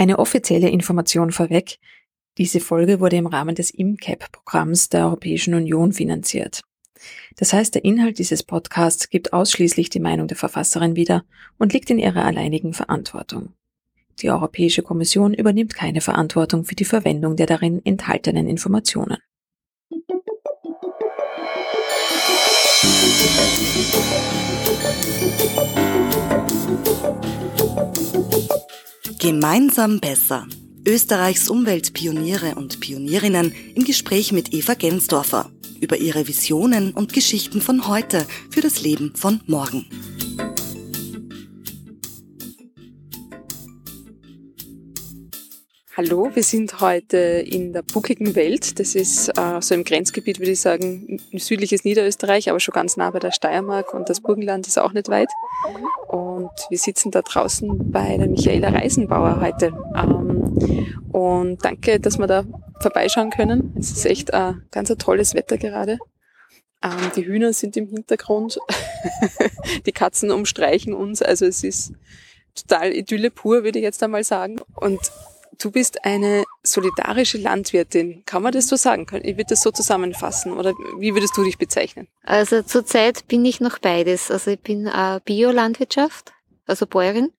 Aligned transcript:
Eine 0.00 0.18
offizielle 0.18 0.70
Information 0.70 1.30
vorweg. 1.30 1.76
Diese 2.38 2.60
Folge 2.60 3.00
wurde 3.00 3.16
im 3.16 3.26
Rahmen 3.26 3.54
des 3.54 3.70
IMCAP-Programms 3.70 4.88
der 4.88 5.04
Europäischen 5.04 5.52
Union 5.52 5.92
finanziert. 5.92 6.62
Das 7.36 7.52
heißt, 7.52 7.74
der 7.74 7.84
Inhalt 7.84 8.18
dieses 8.18 8.42
Podcasts 8.42 9.10
gibt 9.10 9.34
ausschließlich 9.34 9.90
die 9.90 10.00
Meinung 10.00 10.26
der 10.26 10.38
Verfasserin 10.38 10.96
wieder 10.96 11.26
und 11.58 11.74
liegt 11.74 11.90
in 11.90 11.98
ihrer 11.98 12.24
alleinigen 12.24 12.72
Verantwortung. 12.72 13.52
Die 14.20 14.30
Europäische 14.30 14.82
Kommission 14.82 15.34
übernimmt 15.34 15.74
keine 15.74 16.00
Verantwortung 16.00 16.64
für 16.64 16.76
die 16.76 16.86
Verwendung 16.86 17.36
der 17.36 17.44
darin 17.44 17.84
enthaltenen 17.84 18.48
Informationen. 18.48 19.18
Gemeinsam 29.20 30.00
besser. 30.00 30.46
Österreichs 30.88 31.50
Umweltpioniere 31.50 32.54
und 32.54 32.80
Pionierinnen 32.80 33.54
im 33.74 33.84
Gespräch 33.84 34.32
mit 34.32 34.54
Eva 34.54 34.72
Gensdorfer 34.72 35.50
über 35.78 35.98
ihre 35.98 36.26
Visionen 36.26 36.92
und 36.92 37.12
Geschichten 37.12 37.60
von 37.60 37.86
heute 37.86 38.26
für 38.48 38.62
das 38.62 38.80
Leben 38.80 39.12
von 39.14 39.42
morgen. 39.44 39.84
Hallo, 46.02 46.30
wir 46.32 46.42
sind 46.42 46.80
heute 46.80 47.18
in 47.18 47.74
der 47.74 47.82
buckligen 47.82 48.34
Welt. 48.34 48.80
Das 48.80 48.94
ist 48.94 49.28
äh, 49.36 49.60
so 49.60 49.74
im 49.74 49.84
Grenzgebiet, 49.84 50.38
würde 50.38 50.52
ich 50.52 50.60
sagen, 50.62 51.20
südliches 51.34 51.84
Niederösterreich, 51.84 52.48
aber 52.48 52.58
schon 52.58 52.72
ganz 52.72 52.96
nah 52.96 53.10
bei 53.10 53.18
der 53.18 53.32
Steiermark 53.32 53.92
und 53.92 54.08
das 54.08 54.22
Burgenland 54.22 54.66
ist 54.66 54.78
auch 54.78 54.94
nicht 54.94 55.10
weit. 55.10 55.28
Und 56.08 56.48
wir 56.70 56.78
sitzen 56.78 57.10
da 57.10 57.20
draußen 57.20 57.92
bei 57.92 58.16
der 58.16 58.28
Michaela 58.28 58.70
Reisenbauer 58.70 59.42
heute. 59.42 59.74
Ähm, 59.94 61.04
und 61.12 61.62
danke, 61.62 62.00
dass 62.00 62.16
wir 62.16 62.26
da 62.26 62.44
vorbeischauen 62.80 63.28
können. 63.28 63.74
Es 63.78 63.90
ist 63.90 64.06
echt 64.06 64.30
äh, 64.30 64.54
ganz 64.70 64.90
ein 64.90 64.96
tolles 64.96 65.34
Wetter 65.34 65.58
gerade. 65.58 65.98
Ähm, 66.82 67.12
die 67.14 67.26
Hühner 67.26 67.52
sind 67.52 67.76
im 67.76 67.88
Hintergrund, 67.88 68.58
die 69.84 69.92
Katzen 69.92 70.30
umstreichen 70.30 70.94
uns. 70.94 71.20
Also 71.20 71.44
es 71.44 71.62
ist 71.62 71.92
total 72.54 72.90
Idylle 72.94 73.30
pur, 73.30 73.64
würde 73.64 73.78
ich 73.78 73.84
jetzt 73.84 74.02
einmal 74.02 74.24
sagen. 74.24 74.62
Und 74.76 74.98
Du 75.58 75.70
bist 75.70 76.04
eine 76.04 76.44
solidarische 76.62 77.38
Landwirtin. 77.38 78.22
Kann 78.24 78.42
man 78.42 78.52
das 78.52 78.68
so 78.68 78.76
sagen? 78.76 79.06
Ich 79.22 79.36
würde 79.36 79.50
das 79.50 79.62
so 79.62 79.70
zusammenfassen. 79.70 80.52
Oder 80.52 80.72
wie 80.98 81.14
würdest 81.14 81.36
du 81.36 81.44
dich 81.44 81.58
bezeichnen? 81.58 82.08
Also 82.24 82.62
zurzeit 82.62 83.26
bin 83.28 83.44
ich 83.44 83.60
noch 83.60 83.78
beides. 83.78 84.30
Also 84.30 84.52
ich 84.52 84.60
bin 84.60 84.86
äh, 84.86 85.20
Biolandwirtschaft, 85.24 86.32
also 86.66 86.86
Bäuerin. 86.86 87.32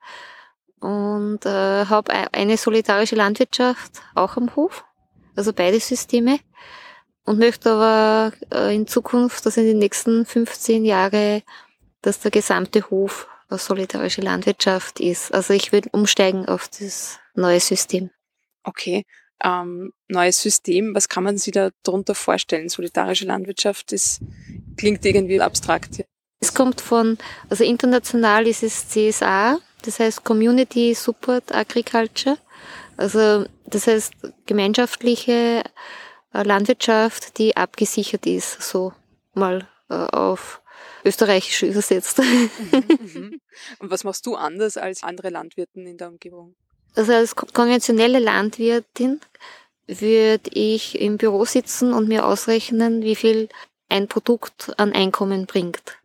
Und 0.79 1.45
äh, 1.45 1.85
habe 1.85 2.11
eine 2.33 2.57
solidarische 2.57 3.15
Landwirtschaft 3.15 4.01
auch 4.15 4.37
am 4.37 4.55
Hof. 4.55 4.83
Also 5.35 5.53
beide 5.53 5.79
Systeme. 5.79 6.39
Und 7.25 7.39
möchte 7.39 7.71
aber 7.71 8.33
äh, 8.51 8.75
in 8.75 8.87
Zukunft, 8.87 9.45
also 9.45 9.61
in 9.61 9.67
den 9.67 9.77
nächsten 9.79 10.25
15 10.25 10.85
Jahre, 10.85 11.43
dass 12.01 12.19
der 12.19 12.31
gesamte 12.31 12.89
Hof 12.89 13.27
eine 13.51 13.59
solidarische 13.59 14.21
Landwirtschaft 14.21 14.99
ist. 14.99 15.33
Also 15.33 15.53
ich 15.53 15.71
will 15.71 15.83
umsteigen 15.91 16.47
auf 16.47 16.67
das 16.67 17.19
neues 17.35 17.67
System. 17.67 18.09
Okay. 18.63 19.05
Ähm, 19.43 19.91
neues 20.07 20.41
System, 20.41 20.93
was 20.93 21.09
kann 21.09 21.23
man 21.23 21.37
sich 21.37 21.53
da 21.53 21.71
darunter 21.83 22.13
vorstellen? 22.13 22.69
Solidarische 22.69 23.25
Landwirtschaft, 23.25 23.91
das 23.91 24.19
klingt 24.77 25.03
irgendwie 25.03 25.41
abstrakt. 25.41 26.05
Es 26.39 26.53
kommt 26.53 26.81
von, 26.81 27.17
also 27.49 27.63
international 27.63 28.47
ist 28.47 28.63
es 28.63 28.87
CSA, 28.89 29.59
das 29.83 29.99
heißt 29.99 30.23
Community 30.23 30.93
Support 30.93 31.53
Agriculture. 31.53 32.37
Also 32.97 33.45
das 33.65 33.87
heißt 33.87 34.13
gemeinschaftliche 34.45 35.63
äh, 36.33 36.43
Landwirtschaft, 36.43 37.37
die 37.39 37.57
abgesichert 37.57 38.25
ist, 38.25 38.61
so 38.61 38.93
mal 39.33 39.67
äh, 39.89 39.93
auf 39.93 40.61
österreichisch 41.03 41.63
übersetzt. 41.63 42.19
Mhm, 42.19 42.49
mhm. 43.13 43.41
Und 43.79 43.91
was 43.91 44.03
machst 44.03 44.25
du 44.25 44.35
anders 44.35 44.77
als 44.77 45.03
andere 45.03 45.29
Landwirten 45.29 45.85
in 45.87 45.97
der 45.97 46.09
Umgebung? 46.09 46.55
Also 46.95 47.13
als 47.13 47.35
konventionelle 47.35 48.19
Landwirtin 48.19 49.21
würde 49.87 50.49
ich 50.53 50.99
im 50.99 51.17
Büro 51.17 51.45
sitzen 51.45 51.93
und 51.93 52.07
mir 52.07 52.25
ausrechnen, 52.25 53.01
wie 53.03 53.15
viel 53.15 53.49
ein 53.89 54.07
Produkt 54.07 54.71
an 54.77 54.93
Einkommen 54.93 55.45
bringt. 55.45 55.97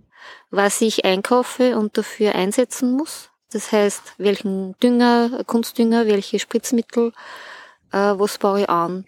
Was 0.51 0.81
ich 0.81 1.05
einkaufe 1.05 1.77
und 1.77 1.97
dafür 1.97 2.34
einsetzen 2.34 2.93
muss. 2.93 3.31
Das 3.53 3.73
heißt, 3.73 4.15
welchen 4.19 4.77
Dünger, 4.81 5.43
Kunstdünger, 5.47 6.07
welche 6.07 6.39
Spritzmittel, 6.39 7.13
äh, 7.93 7.97
was 7.97 8.39
baue 8.39 8.63
ich 8.63 8.69
an. 8.69 9.07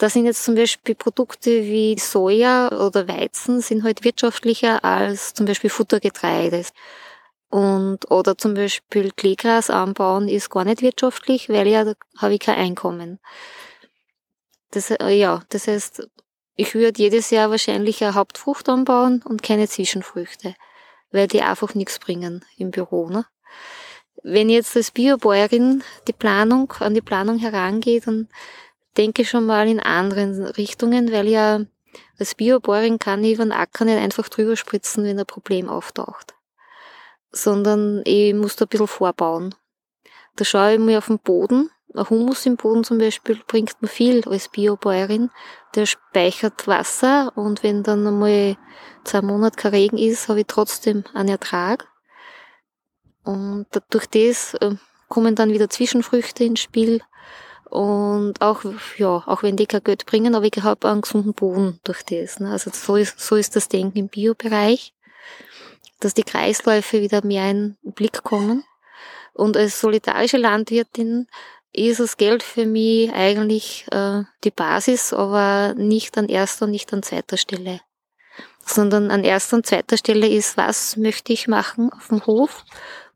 Da 0.00 0.08
sind 0.08 0.24
jetzt 0.24 0.44
zum 0.44 0.54
Beispiel 0.54 0.94
Produkte 0.94 1.50
wie 1.50 1.94
Soja 1.98 2.72
oder 2.72 3.06
Weizen 3.06 3.60
sind 3.60 3.84
halt 3.84 4.02
wirtschaftlicher 4.02 4.82
als 4.82 5.34
zum 5.34 5.44
Beispiel 5.44 5.68
Futtergetreide. 5.68 6.64
Und, 7.50 8.10
oder 8.10 8.38
zum 8.38 8.54
Beispiel 8.54 9.10
Kleegras 9.14 9.68
anbauen 9.68 10.26
ist 10.26 10.48
gar 10.48 10.64
nicht 10.64 10.80
wirtschaftlich, 10.80 11.50
weil 11.50 11.68
ja, 11.68 11.84
da 11.84 11.92
habe 12.16 12.32
ich 12.32 12.40
kein 12.40 12.56
Einkommen. 12.56 13.18
Das, 14.70 14.90
äh, 14.90 15.10
ja, 15.10 15.42
das 15.50 15.66
heißt, 15.66 16.08
ich 16.56 16.74
würde 16.74 17.02
jedes 17.02 17.28
Jahr 17.28 17.50
wahrscheinlich 17.50 18.02
eine 18.02 18.14
Hauptfrucht 18.14 18.70
anbauen 18.70 19.20
und 19.26 19.42
keine 19.42 19.68
Zwischenfrüchte, 19.68 20.54
weil 21.10 21.26
die 21.26 21.42
einfach 21.42 21.74
nichts 21.74 21.98
bringen 21.98 22.42
im 22.56 22.70
Büro. 22.70 23.10
Ne? 23.10 23.26
Wenn 24.22 24.48
jetzt 24.48 24.74
als 24.78 24.92
Biobäuerin 24.92 25.84
die 26.08 26.14
Planung, 26.14 26.72
an 26.78 26.94
die 26.94 27.02
Planung 27.02 27.38
herangeht, 27.38 28.06
dann 28.06 28.30
denke 28.96 29.24
schon 29.24 29.46
mal 29.46 29.68
in 29.68 29.80
anderen 29.80 30.44
Richtungen, 30.44 31.12
weil 31.12 31.28
ja 31.28 31.60
als 32.18 32.34
Biobäuerin 32.34 32.98
kann 32.98 33.24
ich 33.24 33.34
über 33.34 33.44
den 33.44 33.52
Acker 33.52 33.84
nicht 33.84 33.98
einfach 33.98 34.28
drüber 34.28 34.56
spritzen, 34.56 35.04
wenn 35.04 35.18
ein 35.18 35.26
Problem 35.26 35.68
auftaucht 35.68 36.34
sondern 37.32 38.02
ich 38.04 38.34
muss 38.34 38.56
da 38.56 38.64
ein 38.64 38.68
bisschen 38.68 38.86
vorbauen. 38.86 39.54
Da 40.36 40.44
schaue 40.44 40.74
ich 40.74 40.78
mir 40.78 40.98
auf 40.98 41.06
den 41.06 41.18
Boden. 41.18 41.70
Ein 41.94 42.08
Humus 42.08 42.46
im 42.46 42.56
Boden 42.56 42.84
zum 42.84 42.98
Beispiel 42.98 43.40
bringt 43.46 43.80
mir 43.82 43.88
viel 43.88 44.26
als 44.28 44.48
Biobäuerin. 44.48 45.30
Der 45.74 45.86
speichert 45.86 46.66
Wasser 46.66 47.32
und 47.36 47.62
wenn 47.62 47.82
dann 47.82 48.06
einmal 48.06 48.56
zwei 49.04 49.22
Monate 49.22 49.56
kein 49.56 49.72
Regen 49.72 49.98
ist, 49.98 50.28
habe 50.28 50.40
ich 50.40 50.46
trotzdem 50.46 51.04
einen 51.14 51.30
Ertrag. 51.30 51.88
Und 53.24 53.66
durch 53.90 54.06
das 54.06 54.54
äh, 54.54 54.76
kommen 55.08 55.34
dann 55.34 55.52
wieder 55.52 55.68
Zwischenfrüchte 55.68 56.44
ins 56.44 56.60
Spiel. 56.60 57.02
Und 57.70 58.40
auch, 58.40 58.64
ja, 58.98 59.22
auch 59.26 59.42
wenn 59.42 59.56
die 59.56 59.66
kein 59.66 59.84
Geld 59.84 60.04
bringen, 60.04 60.34
aber 60.34 60.44
ich 60.44 60.62
habe 60.62 60.88
einen 60.88 61.02
gesunden 61.02 61.34
Boden 61.34 61.80
durch 61.84 62.02
das. 62.02 62.40
Ne? 62.40 62.50
Also 62.50 62.70
so 62.74 62.96
ist, 62.96 63.20
so 63.20 63.36
ist 63.36 63.54
das 63.54 63.68
Denken 63.68 63.98
im 63.98 64.08
Biobereich 64.08 64.92
dass 66.00 66.14
die 66.14 66.24
Kreisläufe 66.24 67.00
wieder 67.00 67.24
mehr 67.24 67.50
in 67.50 67.76
den 67.82 67.92
Blick 67.92 68.24
kommen. 68.24 68.64
Und 69.34 69.56
als 69.56 69.80
solidarische 69.80 70.38
Landwirtin 70.38 71.28
ist 71.72 72.00
das 72.00 72.16
Geld 72.16 72.42
für 72.42 72.66
mich 72.66 73.12
eigentlich 73.12 73.86
äh, 73.92 74.24
die 74.42 74.50
Basis, 74.50 75.12
aber 75.12 75.74
nicht 75.74 76.18
an 76.18 76.28
erster 76.28 76.64
und 76.64 76.72
nicht 76.72 76.92
an 76.92 77.02
zweiter 77.02 77.36
Stelle. 77.36 77.80
Sondern 78.66 79.10
an 79.10 79.24
erster 79.24 79.56
und 79.56 79.66
zweiter 79.66 79.96
Stelle 79.96 80.26
ist, 80.26 80.56
was 80.56 80.96
möchte 80.96 81.32
ich 81.32 81.46
machen 81.46 81.92
auf 81.92 82.08
dem 82.08 82.26
Hof 82.26 82.64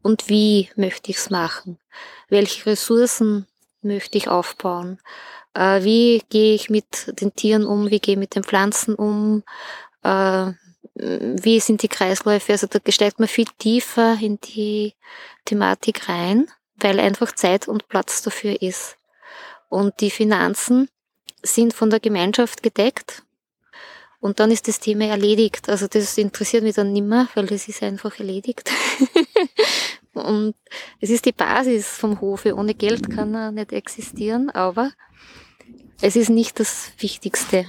und 0.02 0.28
wie 0.28 0.70
möchte 0.76 1.10
ich 1.10 1.16
es 1.16 1.30
machen? 1.30 1.78
Welche 2.28 2.66
Ressourcen 2.66 3.46
möchte 3.84 4.18
ich 4.18 4.28
aufbauen? 4.28 4.98
Äh, 5.54 5.84
wie 5.84 6.22
gehe 6.28 6.54
ich 6.54 6.70
mit 6.70 7.20
den 7.20 7.34
Tieren 7.34 7.66
um? 7.66 7.90
Wie 7.90 8.00
gehe 8.00 8.14
ich 8.14 8.18
mit 8.18 8.34
den 8.34 8.44
Pflanzen 8.44 8.94
um? 8.94 9.42
Äh, 10.02 10.52
wie 10.94 11.60
sind 11.60 11.82
die 11.82 11.88
Kreisläufe? 11.88 12.52
Also 12.52 12.66
da 12.66 12.78
steigt 12.90 13.18
man 13.18 13.28
viel 13.28 13.48
tiefer 13.58 14.16
in 14.20 14.38
die 14.40 14.94
Thematik 15.44 16.08
rein, 16.08 16.48
weil 16.76 17.00
einfach 17.00 17.32
Zeit 17.32 17.66
und 17.68 17.88
Platz 17.88 18.22
dafür 18.22 18.60
ist. 18.62 18.96
Und 19.68 20.00
die 20.00 20.10
Finanzen 20.10 20.88
sind 21.42 21.74
von 21.74 21.90
der 21.90 22.00
Gemeinschaft 22.00 22.62
gedeckt. 22.62 23.22
Und 24.20 24.40
dann 24.40 24.50
ist 24.50 24.68
das 24.68 24.80
Thema 24.80 25.06
erledigt. 25.06 25.68
Also 25.68 25.86
das 25.86 26.16
interessiert 26.16 26.62
mich 26.62 26.76
dann 26.76 26.92
nimmer, 26.92 27.28
weil 27.34 27.46
das 27.46 27.68
ist 27.68 27.82
einfach 27.82 28.18
erledigt. 28.18 28.70
und 30.14 30.54
es 31.00 31.10
ist 31.10 31.24
die 31.24 31.32
Basis 31.32 31.88
vom 31.88 32.20
Hofe. 32.20 32.54
Ohne 32.54 32.74
Geld 32.74 33.10
kann 33.10 33.34
er 33.34 33.52
nicht 33.52 33.72
existieren, 33.72 34.50
aber 34.50 34.90
es 36.00 36.16
ist 36.16 36.30
nicht 36.30 36.60
das 36.60 36.92
Wichtigste. 36.98 37.66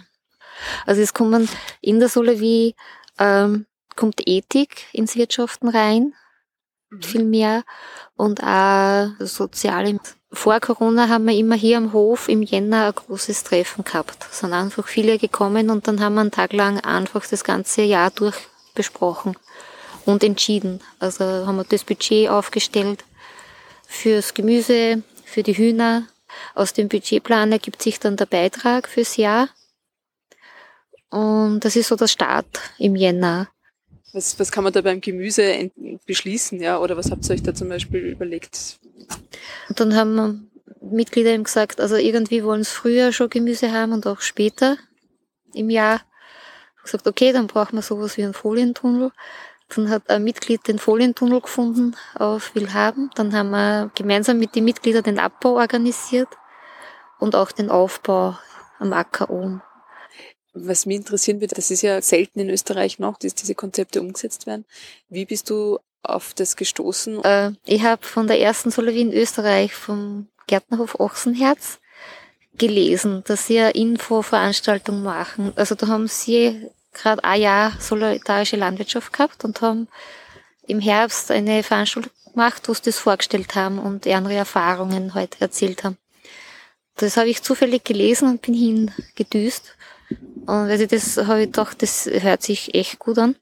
Also 0.86 1.02
es 1.02 1.14
kommen 1.14 1.50
in 1.82 2.00
der 2.00 2.10
Solewie 2.10 2.76
ähm, 3.20 3.66
kommt 3.96 4.22
Ethik 4.26 4.86
ins 4.94 5.16
Wirtschaften 5.16 5.70
rein, 5.70 6.14
mhm. 6.90 7.02
viel 7.02 7.24
mehr 7.24 7.64
und 8.16 8.44
auch 8.44 9.10
soziale. 9.20 10.00
Vor 10.32 10.60
Corona 10.60 11.08
haben 11.08 11.26
wir 11.26 11.36
immer 11.36 11.56
hier 11.56 11.78
am 11.78 11.94
Hof 11.94 12.28
im 12.28 12.42
Jänner 12.42 12.88
ein 12.88 12.96
großes 12.96 13.44
Treffen 13.44 13.86
gehabt. 13.86 14.28
Es 14.30 14.40
sind 14.40 14.52
einfach 14.52 14.88
viele 14.88 15.18
gekommen 15.18 15.70
und 15.70 15.88
dann 15.88 16.02
haben 16.02 16.16
wir 16.16 16.22
einen 16.22 16.32
Tag 16.32 16.52
lang 16.52 16.80
einfach 16.82 17.26
das 17.26 17.44
ganze 17.44 17.84
Jahr 17.84 18.12
durch 18.12 18.36
besprochen 18.74 19.38
und 20.06 20.24
entschieden. 20.24 20.82
Also 21.00 21.24
haben 21.26 21.58
wir 21.58 21.64
das 21.64 21.84
Budget 21.84 22.30
aufgestellt 22.30 23.04
fürs 23.88 24.34
Gemüse, 24.34 25.04
für 25.24 25.44
die 25.44 25.58
Hühner. 25.58 26.08
Aus 26.54 26.74
dem 26.74 26.90
Budgetplan 26.90 27.52
ergibt 27.52 27.82
sich 27.82 28.00
dann 28.00 28.18
der 28.18 28.26
Beitrag 28.26 28.88
fürs 28.88 29.18
Jahr. 29.18 29.50
Und 31.10 31.62
das 31.62 31.76
ist 31.76 31.88
so 31.88 31.96
der 31.96 32.08
Start 32.08 32.60
im 32.78 32.96
Jänner. 32.96 33.48
Was, 34.14 34.40
was 34.40 34.52
kann 34.52 34.64
man 34.64 34.74
da 34.74 34.82
beim 34.82 35.02
Gemüse 35.02 35.72
beschließen, 36.06 36.62
ja? 36.62 36.80
Oder 36.80 36.96
was 36.98 37.12
habt 37.12 37.28
ihr 37.28 37.34
euch 37.34 37.44
da 37.44 37.54
zum 37.54 37.70
Beispiel 37.70 38.00
überlegt? 38.00 38.80
Und 39.70 39.80
dann 39.80 39.96
haben 39.96 40.52
Mitglieder 40.82 41.32
eben 41.32 41.44
gesagt, 41.44 41.82
also 41.82 41.96
irgendwie 41.96 42.44
wollen 42.44 42.64
sie 42.64 42.72
früher 42.72 43.12
schon 43.12 43.30
Gemüse 43.30 43.72
haben 43.72 43.92
und 43.92 44.08
auch 44.08 44.22
später 44.22 44.78
im 45.54 45.70
Jahr. 45.70 46.02
Gesagt, 46.84 47.08
okay, 47.08 47.34
dann 47.34 47.48
brauchen 47.48 47.78
wir 47.78 47.82
sowas 47.82 48.16
wie 48.16 48.24
einen 48.24 48.34
Folientunnel. 48.34 49.12
Dann 49.70 49.90
hat 49.90 50.10
ein 50.10 50.24
Mitglied 50.24 50.68
den 50.68 50.80
Folientunnel 50.80 51.42
gefunden 51.42 51.96
auf 52.14 52.54
Willhaben. 52.54 53.10
Dann 53.16 53.36
haben 53.36 53.50
wir 53.50 53.92
gemeinsam 53.96 54.38
mit 54.38 54.56
den 54.56 54.66
Mitgliedern 54.66 55.04
den 55.04 55.20
Abbau 55.20 55.56
organisiert 55.56 56.30
und 57.20 57.36
auch 57.36 57.52
den 57.52 57.70
Aufbau 57.70 58.38
am 58.80 58.94
Acker 58.94 59.30
oben. 59.30 59.62
Was 60.54 60.86
mich 60.86 60.98
interessieren 60.98 61.42
wird, 61.42 61.58
das 61.58 61.72
ist 61.72 61.82
ja 61.82 62.02
selten 62.02 62.40
in 62.40 62.50
Österreich 62.50 63.00
noch, 63.00 63.18
dass 63.18 63.36
diese 63.36 63.56
Konzepte 63.56 64.00
umgesetzt 64.00 64.48
werden. 64.48 64.66
Wie 65.10 65.26
bist 65.26 65.50
du 65.50 65.80
auf 66.02 66.34
das 66.34 66.56
gestoßen? 66.56 67.24
Äh, 67.24 67.52
ich 67.66 67.84
habe 67.84 68.06
von 68.06 68.28
der 68.28 68.40
ersten 68.40 68.72
Solowie 68.72 69.02
in 69.02 69.12
Österreich 69.12 69.74
vom 69.74 70.28
Gärtnerhof 70.48 71.00
Ochsenherz 71.00 71.80
gelesen, 72.58 73.24
dass 73.28 73.48
sie 73.48 73.60
eine 73.60 73.72
Infoveranstaltung 73.72 75.04
machen. 75.04 75.52
Also 75.58 75.76
da 75.76 75.88
haben 75.88 76.08
sie 76.08 76.70
gerade 76.96 77.24
ein 77.24 77.42
Jahr 77.42 77.74
solidarische 77.80 78.58
Landwirtschaft 78.58 79.14
gehabt 79.14 79.44
und 79.44 79.62
haben 79.62 79.88
im 80.68 80.80
Herbst 80.80 81.32
eine 81.32 81.64
Veranstaltung 81.64 82.12
gemacht, 82.32 82.68
wo 82.68 82.74
sie 82.74 82.84
das 82.84 82.98
vorgestellt 82.98 83.56
haben 83.56 83.80
und 83.80 84.06
ihre 84.06 84.34
Erfahrungen 84.34 85.14
heute 85.14 85.40
erzählt 85.42 85.84
haben. 85.84 85.98
Das 86.96 87.18
habe 87.18 87.30
ich 87.30 87.44
zufällig 87.44 87.84
gelesen 87.84 88.30
und 88.30 88.42
bin 88.42 88.54
hingedüst. 88.54 89.76
Und 90.46 90.70
weil 90.70 90.82
ich 90.82 90.88
das 90.88 91.18
habe 91.18 91.42
ich 91.42 91.48
gedacht, 91.48 91.82
das 91.82 92.06
hört 92.06 92.42
sich 92.42 92.74
echt 92.74 93.00
gut 93.00 93.18
an. 93.18 93.36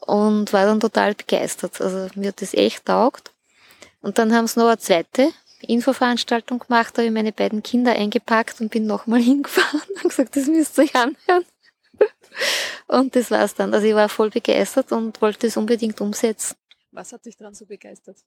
Und 0.00 0.52
war 0.52 0.66
dann 0.66 0.80
total 0.80 1.14
begeistert. 1.14 1.80
Also 1.80 2.08
mir 2.14 2.28
hat 2.28 2.42
das 2.42 2.52
echt 2.54 2.84
taugt. 2.84 3.32
Und 4.02 4.18
dann 4.18 4.34
haben 4.34 4.46
sie 4.46 4.60
noch 4.60 4.66
eine 4.66 4.78
zweite 4.78 5.32
Infoveranstaltung 5.68 6.58
gemacht, 6.58 6.94
da 6.94 6.98
habe 6.98 7.06
ich 7.06 7.12
meine 7.12 7.32
beiden 7.32 7.62
Kinder 7.62 7.92
eingepackt 7.92 8.60
und 8.60 8.70
bin 8.70 8.86
nochmal 8.86 9.20
hingefahren 9.22 9.80
und 9.94 10.02
gesagt, 10.02 10.36
das 10.36 10.46
müsst 10.46 10.78
ihr 10.78 10.84
euch 10.84 10.94
anhören. 10.94 11.44
Und 12.94 13.16
das 13.16 13.32
war's 13.32 13.56
dann. 13.56 13.74
Also 13.74 13.88
ich 13.88 13.94
war 13.94 14.08
voll 14.08 14.30
begeistert 14.30 14.92
und 14.92 15.20
wollte 15.20 15.48
es 15.48 15.56
unbedingt 15.56 16.00
umsetzen. 16.00 16.54
Was 16.92 17.12
hat 17.12 17.26
dich 17.26 17.36
daran 17.36 17.52
so 17.52 17.66
begeistert? 17.66 18.18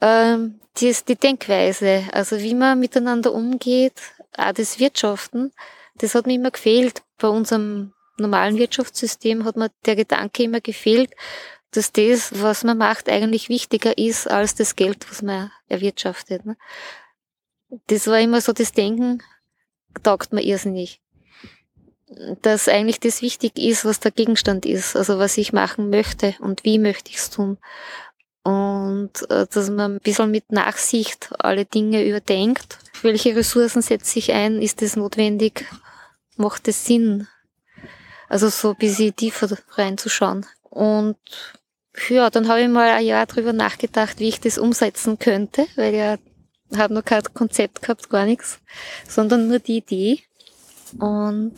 Ähm, 0.00 0.60
die, 0.76 0.86
ist 0.86 1.08
die 1.08 1.16
Denkweise, 1.16 2.04
also 2.12 2.38
wie 2.38 2.54
man 2.54 2.78
miteinander 2.78 3.32
umgeht, 3.32 4.00
auch 4.36 4.52
das 4.52 4.78
Wirtschaften, 4.78 5.52
das 5.96 6.14
hat 6.14 6.26
mir 6.26 6.34
immer 6.34 6.52
gefehlt. 6.52 7.02
Bei 7.18 7.26
unserem 7.26 7.92
normalen 8.16 8.56
Wirtschaftssystem 8.56 9.44
hat 9.44 9.56
mir 9.56 9.70
der 9.84 9.96
Gedanke 9.96 10.44
immer 10.44 10.60
gefehlt, 10.60 11.10
dass 11.72 11.90
das, 11.90 12.40
was 12.40 12.62
man 12.62 12.78
macht, 12.78 13.08
eigentlich 13.08 13.48
wichtiger 13.48 13.98
ist 13.98 14.30
als 14.30 14.54
das 14.54 14.76
Geld, 14.76 15.10
was 15.10 15.22
man 15.22 15.50
erwirtschaftet. 15.66 16.46
Ne? 16.46 16.56
Das 17.88 18.06
war 18.06 18.20
immer 18.20 18.40
so 18.40 18.52
das 18.52 18.70
Denken, 18.70 19.24
taugt 20.04 20.32
mir 20.32 20.42
irrsinnig 20.42 21.00
dass 22.42 22.68
eigentlich 22.68 23.00
das 23.00 23.22
wichtig 23.22 23.58
ist, 23.58 23.84
was 23.84 24.00
der 24.00 24.10
Gegenstand 24.10 24.66
ist, 24.66 24.96
also 24.96 25.18
was 25.18 25.38
ich 25.38 25.52
machen 25.52 25.90
möchte 25.90 26.34
und 26.40 26.64
wie 26.64 26.78
möchte 26.78 27.10
ich 27.10 27.16
es 27.16 27.30
tun. 27.30 27.58
Und 28.42 29.10
äh, 29.30 29.46
dass 29.50 29.70
man 29.70 29.96
ein 29.96 30.00
bisschen 30.00 30.30
mit 30.30 30.52
Nachsicht 30.52 31.30
alle 31.38 31.64
Dinge 31.64 32.06
überdenkt. 32.06 32.78
Welche 33.02 33.34
Ressourcen 33.34 33.80
setze 33.80 34.18
ich 34.18 34.32
ein? 34.32 34.60
Ist 34.60 34.82
es 34.82 34.96
notwendig? 34.96 35.64
Macht 36.36 36.68
es 36.68 36.84
Sinn? 36.84 37.26
Also 38.28 38.50
so 38.50 38.70
ein 38.70 38.76
bisschen 38.76 39.16
tiefer 39.16 39.56
reinzuschauen. 39.70 40.44
Und 40.62 41.16
ja, 42.08 42.28
dann 42.28 42.48
habe 42.48 42.62
ich 42.62 42.68
mal 42.68 42.90
ein 42.90 43.06
Jahr 43.06 43.24
drüber 43.26 43.52
nachgedacht, 43.52 44.18
wie 44.18 44.28
ich 44.28 44.40
das 44.40 44.58
umsetzen 44.58 45.18
könnte, 45.18 45.66
weil 45.76 45.94
ja 45.94 46.18
habe 46.76 46.94
noch 46.94 47.04
kein 47.04 47.22
Konzept 47.34 47.82
gehabt, 47.82 48.10
gar 48.10 48.24
nichts, 48.24 48.58
sondern 49.08 49.48
nur 49.48 49.58
die 49.58 49.78
Idee. 49.78 50.20
Und 50.98 51.54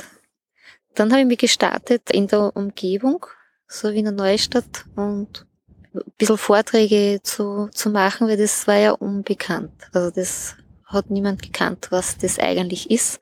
dann 0.96 1.10
habe 1.10 1.20
ich 1.20 1.26
mich 1.26 1.38
gestartet 1.38 2.10
in 2.10 2.26
der 2.26 2.56
Umgebung, 2.56 3.26
so 3.68 3.92
wie 3.92 3.98
in 3.98 4.04
der 4.04 4.14
Neustadt 4.14 4.84
und 4.96 5.46
ein 5.94 6.12
bisschen 6.18 6.38
Vorträge 6.38 7.20
zu, 7.22 7.68
zu 7.72 7.90
machen, 7.90 8.28
weil 8.28 8.36
das 8.36 8.66
war 8.66 8.76
ja 8.76 8.92
unbekannt. 8.92 9.72
Also 9.92 10.10
das 10.10 10.56
hat 10.84 11.10
niemand 11.10 11.42
gekannt, 11.42 11.88
was 11.90 12.18
das 12.18 12.38
eigentlich 12.38 12.90
ist. 12.90 13.20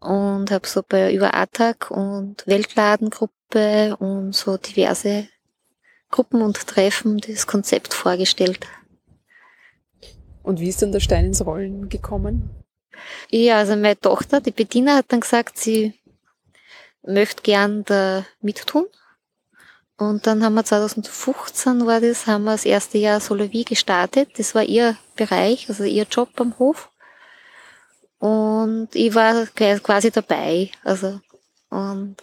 Und 0.00 0.50
habe 0.50 0.66
so 0.66 0.82
bei 0.86 1.14
über 1.14 1.34
ATAG 1.34 1.90
und 1.90 2.46
Weltladengruppe 2.46 3.96
und 3.98 4.34
so 4.34 4.56
diverse 4.56 5.28
Gruppen 6.10 6.42
und 6.42 6.66
Treffen 6.66 7.18
das 7.18 7.46
Konzept 7.46 7.94
vorgestellt. 7.94 8.66
Und 10.42 10.60
wie 10.60 10.68
ist 10.68 10.82
dann 10.82 10.92
der 10.92 11.00
Stein 11.00 11.26
ins 11.26 11.44
Rollen 11.44 11.88
gekommen? 11.88 12.50
Ja, 13.30 13.58
also 13.58 13.76
meine 13.76 13.98
Tochter, 13.98 14.40
die 14.40 14.50
Bettina, 14.50 14.96
hat 14.96 15.06
dann 15.08 15.20
gesagt, 15.20 15.56
sie 15.56 15.94
möchte 17.02 17.42
gern 17.42 17.84
da 17.84 18.24
mittun. 18.40 18.86
Und 19.96 20.26
dann 20.26 20.42
haben 20.42 20.54
wir 20.54 20.64
2015 20.64 21.86
war 21.86 22.00
das, 22.00 22.26
haben 22.26 22.44
wir 22.44 22.52
das 22.52 22.64
erste 22.64 22.98
Jahr 22.98 23.20
Solovie 23.20 23.64
gestartet. 23.64 24.30
Das 24.38 24.54
war 24.54 24.64
ihr 24.64 24.96
Bereich, 25.16 25.68
also 25.68 25.84
ihr 25.84 26.06
Job 26.10 26.28
am 26.40 26.58
Hof. 26.58 26.90
Und 28.18 28.88
ich 28.94 29.14
war 29.14 29.46
quasi 29.46 30.10
dabei. 30.10 30.70
Also, 30.82 31.20
und 31.70 32.16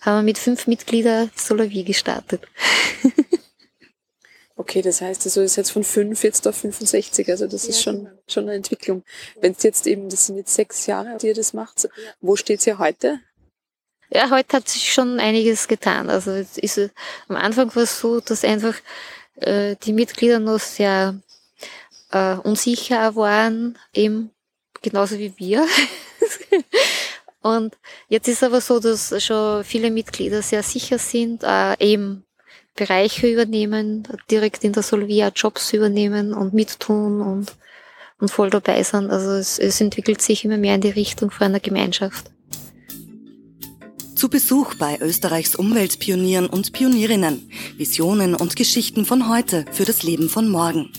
haben 0.00 0.18
wir 0.18 0.22
mit 0.22 0.38
fünf 0.38 0.66
Mitgliedern 0.66 1.30
Solovie 1.34 1.84
gestartet. 1.84 2.46
Okay, 4.60 4.82
das 4.82 5.00
heißt, 5.00 5.24
also 5.24 5.40
ist 5.40 5.54
jetzt 5.54 5.70
von 5.70 5.84
fünf 5.84 6.24
jetzt 6.24 6.48
auf 6.48 6.56
65, 6.56 7.30
also 7.30 7.46
das 7.46 7.62
ja, 7.62 7.70
ist 7.70 7.80
schon, 7.80 8.04
genau. 8.04 8.10
schon 8.26 8.42
eine 8.42 8.54
Entwicklung. 8.54 9.04
Wenn 9.40 9.52
es 9.52 9.62
jetzt 9.62 9.86
eben, 9.86 10.08
das 10.08 10.26
sind 10.26 10.36
jetzt 10.36 10.52
sechs 10.52 10.86
Jahre, 10.86 11.16
die 11.16 11.28
ihr 11.28 11.34
das 11.34 11.52
macht, 11.52 11.88
wo 12.20 12.34
steht 12.34 12.66
ihr 12.66 12.78
heute? 12.78 13.20
Ja, 14.10 14.30
heute 14.30 14.56
hat 14.56 14.68
sich 14.68 14.92
schon 14.92 15.20
einiges 15.20 15.68
getan. 15.68 16.08
Also 16.08 16.32
ist, 16.32 16.78
am 17.28 17.36
Anfang 17.36 17.74
war 17.74 17.82
es 17.82 18.00
so, 18.00 18.20
dass 18.20 18.44
einfach 18.44 18.74
äh, 19.36 19.76
die 19.82 19.92
Mitglieder 19.92 20.38
noch 20.38 20.60
sehr 20.60 21.20
äh, 22.10 22.34
unsicher 22.36 23.16
waren, 23.16 23.78
eben 23.92 24.30
genauso 24.80 25.18
wie 25.18 25.34
wir. 25.36 25.66
Und 27.42 27.76
jetzt 28.08 28.28
ist 28.28 28.42
aber 28.42 28.60
so, 28.60 28.80
dass 28.80 29.22
schon 29.22 29.62
viele 29.64 29.90
Mitglieder 29.90 30.42
sehr 30.42 30.62
sicher 30.62 30.98
sind, 30.98 31.42
äh, 31.44 31.76
eben 31.78 32.24
Bereiche 32.74 33.28
übernehmen, 33.28 34.08
direkt 34.30 34.64
in 34.64 34.72
der 34.72 34.82
Solvia 34.82 35.28
Jobs 35.34 35.72
übernehmen 35.72 36.32
und 36.32 36.54
mittun 36.54 37.20
und, 37.20 37.56
und 38.20 38.30
voll 38.30 38.50
dabei 38.50 38.82
sind. 38.82 39.10
Also 39.10 39.32
es, 39.32 39.58
es 39.58 39.80
entwickelt 39.80 40.22
sich 40.22 40.44
immer 40.44 40.56
mehr 40.56 40.76
in 40.76 40.80
die 40.80 40.90
Richtung 40.90 41.30
von 41.30 41.46
einer 41.46 41.60
Gemeinschaft. 41.60 42.30
Zu 44.18 44.28
Besuch 44.28 44.74
bei 44.74 44.98
Österreichs 45.00 45.54
Umweltpionieren 45.54 46.48
und 46.48 46.72
Pionierinnen. 46.72 47.48
Visionen 47.76 48.34
und 48.34 48.56
Geschichten 48.56 49.04
von 49.04 49.28
heute 49.28 49.64
für 49.70 49.84
das 49.84 50.02
Leben 50.02 50.28
von 50.28 50.48
morgen. 50.48 50.92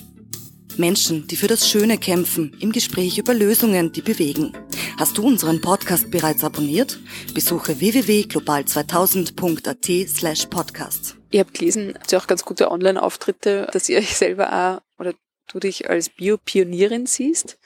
Menschen, 0.78 1.26
die 1.26 1.36
für 1.36 1.46
das 1.46 1.68
Schöne 1.68 1.98
kämpfen, 1.98 2.56
im 2.60 2.72
Gespräch 2.72 3.18
über 3.18 3.34
Lösungen, 3.34 3.92
die 3.92 4.00
bewegen. 4.00 4.54
Hast 4.96 5.18
du 5.18 5.26
unseren 5.26 5.60
Podcast 5.60 6.10
bereits 6.10 6.44
abonniert? 6.44 6.98
Besuche 7.34 7.78
www.global2000.at 7.78 10.08
slash 10.08 10.46
podcast. 10.46 11.18
Ihr 11.30 11.40
habt 11.40 11.52
gelesen, 11.52 11.92
habt 11.96 12.10
ihr 12.10 12.18
auch 12.18 12.26
ganz 12.26 12.46
gute 12.46 12.70
Online-Auftritte, 12.70 13.68
dass 13.70 13.90
ihr 13.90 13.98
euch 13.98 14.16
selber 14.16 14.50
auch 14.50 14.80
oder 14.98 15.12
du 15.52 15.58
dich 15.58 15.90
als 15.90 16.08
Biopionierin 16.08 17.04
siehst. 17.04 17.58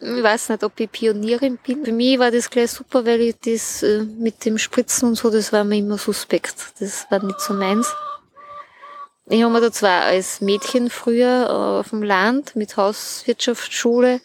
Ich 0.00 0.22
weiß 0.22 0.50
nicht, 0.50 0.62
ob 0.62 0.78
ich 0.78 0.90
Pionierin 0.90 1.58
bin. 1.58 1.84
Für 1.84 1.92
mich 1.92 2.18
war 2.18 2.30
das 2.30 2.50
gleich 2.50 2.70
super, 2.70 3.04
weil 3.04 3.20
ich 3.20 3.36
das 3.44 3.82
äh, 3.82 4.02
mit 4.02 4.44
dem 4.44 4.58
Spritzen 4.58 5.08
und 5.08 5.14
so, 5.16 5.30
das 5.30 5.52
war 5.52 5.64
mir 5.64 5.78
immer 5.78 5.98
suspekt. 5.98 6.54
Das 6.78 7.10
war 7.10 7.22
nicht 7.22 7.40
so 7.40 7.52
meins. 7.52 7.92
Ich 9.26 9.42
habe 9.42 9.52
mir 9.52 9.60
da 9.60 9.72
zwar 9.72 10.02
als 10.02 10.40
Mädchen 10.40 10.88
früher 10.88 11.50
auf 11.50 11.90
dem 11.90 12.02
Land 12.02 12.56
mit 12.56 12.76
Hauswirtschaftsschule 12.76 14.20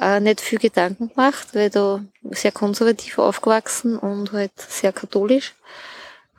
äh, 0.00 0.20
nicht 0.20 0.40
viel 0.40 0.58
Gedanken 0.58 1.08
gemacht, 1.08 1.48
weil 1.52 1.70
da 1.70 2.00
sehr 2.30 2.52
konservativ 2.52 3.18
aufgewachsen 3.18 3.98
und 3.98 4.32
halt 4.32 4.52
sehr 4.56 4.92
katholisch. 4.92 5.54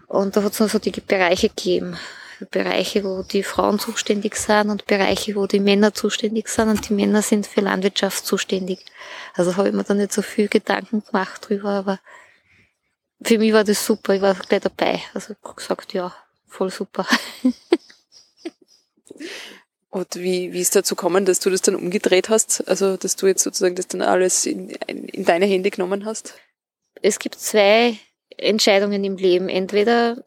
Und 0.07 0.35
da 0.35 0.43
hat 0.43 0.53
es 0.53 0.59
noch 0.59 0.69
so 0.69 0.79
die 0.79 0.91
Bereiche 0.91 1.49
gegeben. 1.49 1.97
Bereiche, 2.45 3.03
wo 3.03 3.23
die 3.23 3.43
Frauen 3.43 3.79
zuständig 3.79 4.35
sind 4.35 4.69
und 4.69 4.85
Bereiche, 4.85 5.35
wo 5.35 5.47
die 5.47 5.59
Männer 5.59 5.93
zuständig 5.93 6.47
sind 6.49 6.69
und 6.69 6.87
die 6.89 6.93
Männer 6.93 7.21
sind 7.21 7.47
für 7.47 7.61
Landwirtschaft 7.61 8.25
zuständig. 8.25 8.79
Also 9.33 9.57
habe 9.57 9.69
ich 9.69 9.73
mir 9.73 9.83
da 9.83 9.93
nicht 9.93 10.13
so 10.13 10.21
viel 10.21 10.47
Gedanken 10.47 11.03
gemacht 11.03 11.49
drüber, 11.49 11.69
aber 11.69 11.99
für 13.21 13.37
mich 13.39 13.53
war 13.53 13.63
das 13.63 13.85
super, 13.85 14.13
ich 14.13 14.21
war 14.21 14.35
gleich 14.35 14.61
dabei. 14.61 15.01
Also 15.13 15.33
gesagt, 15.55 15.93
ja, 15.93 16.13
voll 16.47 16.69
super. 16.69 17.07
Und 19.89 20.15
wie, 20.15 20.53
wie 20.53 20.61
ist 20.61 20.75
dazu 20.75 20.95
gekommen, 20.95 21.25
dass 21.25 21.39
du 21.39 21.49
das 21.49 21.61
dann 21.61 21.75
umgedreht 21.75 22.29
hast? 22.29 22.67
Also, 22.67 22.97
dass 22.97 23.15
du 23.15 23.25
jetzt 23.25 23.43
sozusagen 23.43 23.75
das 23.75 23.87
dann 23.87 24.01
alles 24.01 24.45
in, 24.45 24.69
in 24.69 25.25
deine 25.25 25.45
Hände 25.45 25.71
genommen 25.71 26.05
hast? 26.05 26.35
Es 27.01 27.19
gibt 27.19 27.39
zwei 27.39 27.97
Entscheidungen 28.37 29.03
im 29.03 29.17
Leben. 29.17 29.49
Entweder 29.49 30.23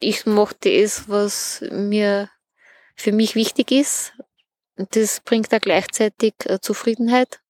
ich 0.00 0.26
mache 0.26 0.56
das, 0.60 1.08
was 1.08 1.64
mir 1.70 2.30
für 2.94 3.12
mich 3.12 3.34
wichtig 3.34 3.70
ist. 3.72 4.12
Das 4.76 5.20
bringt 5.20 5.52
da 5.52 5.58
gleichzeitig 5.58 6.34
äh, 6.44 6.60
Zufriedenheit. 6.60 7.40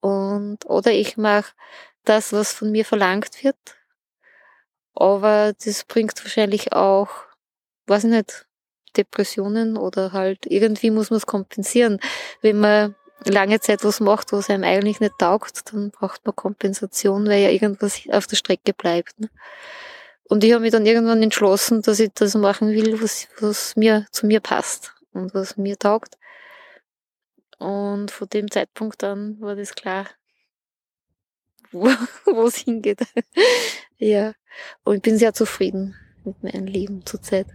Und, 0.00 0.66
oder 0.66 0.92
ich 0.92 1.16
mache 1.16 1.52
das, 2.04 2.32
was 2.32 2.52
von 2.52 2.70
mir 2.70 2.84
verlangt 2.84 3.42
wird. 3.44 3.56
Aber 4.94 5.54
das 5.64 5.84
bringt 5.84 6.22
wahrscheinlich 6.22 6.72
auch, 6.72 7.08
weiß 7.86 8.04
ich 8.04 8.10
nicht, 8.10 8.46
Depressionen 8.96 9.76
oder 9.78 10.12
halt 10.12 10.44
irgendwie 10.44 10.90
muss 10.90 11.10
man 11.10 11.16
es 11.16 11.26
kompensieren. 11.26 11.98
Wenn 12.42 12.60
man 12.60 12.94
lange 13.24 13.60
Zeit 13.60 13.84
was 13.84 14.00
macht, 14.00 14.32
was 14.32 14.50
einem 14.50 14.64
eigentlich 14.64 15.00
nicht 15.00 15.18
taugt, 15.18 15.72
dann 15.72 15.90
braucht 15.90 16.26
man 16.26 16.36
Kompensation, 16.36 17.26
weil 17.26 17.42
ja 17.42 17.48
irgendwas 17.48 18.02
auf 18.10 18.26
der 18.26 18.36
Strecke 18.36 18.74
bleibt. 18.74 19.18
Ne? 19.18 19.30
Und 20.32 20.44
ich 20.44 20.54
habe 20.54 20.62
mich 20.62 20.72
dann 20.72 20.86
irgendwann 20.86 21.22
entschlossen, 21.22 21.82
dass 21.82 22.00
ich 22.00 22.10
das 22.14 22.34
machen 22.34 22.70
will, 22.70 23.02
was, 23.02 23.28
was 23.38 23.76
mir 23.76 24.06
zu 24.12 24.26
mir 24.26 24.40
passt 24.40 24.94
und 25.12 25.34
was 25.34 25.58
mir 25.58 25.78
taugt. 25.78 26.16
Und 27.58 28.10
von 28.10 28.30
dem 28.30 28.50
Zeitpunkt 28.50 29.04
an 29.04 29.38
war 29.42 29.56
das 29.56 29.74
klar, 29.74 30.06
wo 31.70 32.46
es 32.46 32.56
hingeht. 32.56 33.00
ja. 33.98 34.32
Und 34.84 34.96
ich 34.96 35.02
bin 35.02 35.18
sehr 35.18 35.34
zufrieden 35.34 35.96
mit 36.24 36.42
meinem 36.42 36.64
Leben 36.64 37.04
zurzeit. 37.04 37.48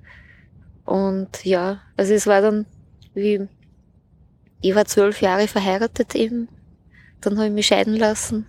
Und 0.85 1.45
ja, 1.45 1.81
also 1.95 2.13
es 2.13 2.27
war 2.27 2.43
dann 2.43 2.67
wie, 3.15 3.47
ich 4.61 4.75
war 4.75 4.85
zwölf 4.85 5.19
Jahre 5.19 5.47
verheiratet 5.47 6.13
eben. 6.13 6.47
Dann 7.21 7.37
habe 7.37 7.47
ich 7.47 7.53
mich 7.53 7.65
scheiden 7.65 7.95
lassen. 7.95 8.45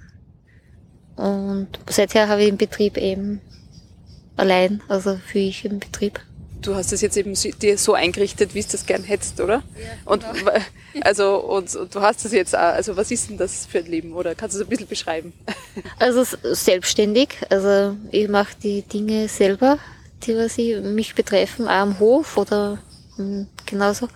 Und 1.16 1.80
seither 1.88 2.28
habe 2.28 2.42
ich 2.42 2.48
den 2.48 2.58
Betrieb 2.58 2.98
eben 2.98 3.40
allein, 4.38 4.82
also 4.88 5.18
für 5.26 5.38
ich 5.38 5.64
im 5.64 5.78
Betrieb. 5.78 6.20
Du 6.60 6.74
hast 6.74 6.92
es 6.92 7.00
jetzt 7.00 7.16
eben 7.16 7.34
dir 7.34 7.78
so 7.78 7.94
eingerichtet, 7.94 8.54
wie 8.54 8.58
es 8.58 8.66
das 8.68 8.84
gern 8.84 9.04
hättest, 9.04 9.40
oder? 9.40 9.62
Ja, 9.76 10.12
und 10.12 10.24
genau. 10.32 10.50
also 11.02 11.36
und, 11.36 11.74
und, 11.76 11.94
du 11.94 12.00
hast 12.00 12.24
es 12.24 12.32
jetzt 12.32 12.56
auch, 12.56 12.60
also 12.60 12.96
was 12.96 13.10
ist 13.12 13.30
denn 13.30 13.38
das 13.38 13.66
für 13.66 13.78
ein 13.78 13.86
Leben 13.86 14.12
oder 14.12 14.34
kannst 14.34 14.56
du 14.56 14.60
es 14.60 14.66
ein 14.66 14.70
bisschen 14.70 14.88
beschreiben? 14.88 15.32
Also 16.00 16.24
selbstständig, 16.42 17.28
also 17.50 17.96
ich 18.10 18.28
mache 18.28 18.54
die 18.62 18.82
Dinge 18.82 19.28
selber, 19.28 19.78
die 20.24 20.36
was 20.36 20.58
ich, 20.58 20.80
mich 20.80 21.14
betreffen, 21.14 21.68
auch 21.68 21.72
am 21.72 21.98
Hof 22.00 22.36
oder 22.36 22.78
hm, 23.16 23.46
genauso. 23.64 24.08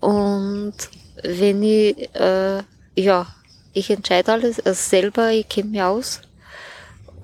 Und 0.00 0.74
wenn 1.22 1.62
ich, 1.62 2.14
äh, 2.14 2.62
ja, 2.96 3.26
ich 3.72 3.90
entscheide 3.90 4.32
alles 4.32 4.60
also 4.60 4.80
selber, 4.80 5.30
ich 5.30 5.48
kenne 5.48 5.70
mich 5.70 5.82
aus. 5.82 6.20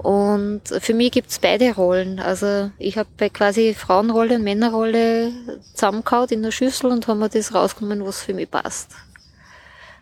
Und 0.02 0.62
für 0.80 0.95
mich 0.95 1.12
gibt's 1.12 1.38
beide 1.38 1.75
Rollen. 1.75 2.21
Also 2.21 2.71
ich 2.78 2.97
habe 2.97 3.28
quasi 3.28 3.75
Frauenrolle 3.75 4.37
und 4.37 4.45
Männerrolle 4.45 5.30
zusammengehauen 5.75 6.30
in 6.30 6.42
der 6.42 6.52
Schüssel 6.52 6.90
und 6.90 7.07
haben 7.07 7.19
mir 7.19 7.28
das 7.28 7.52
rausgenommen, 7.54 8.07
was 8.07 8.23
für 8.23 8.33
mich 8.33 8.50
passt. 8.50 8.92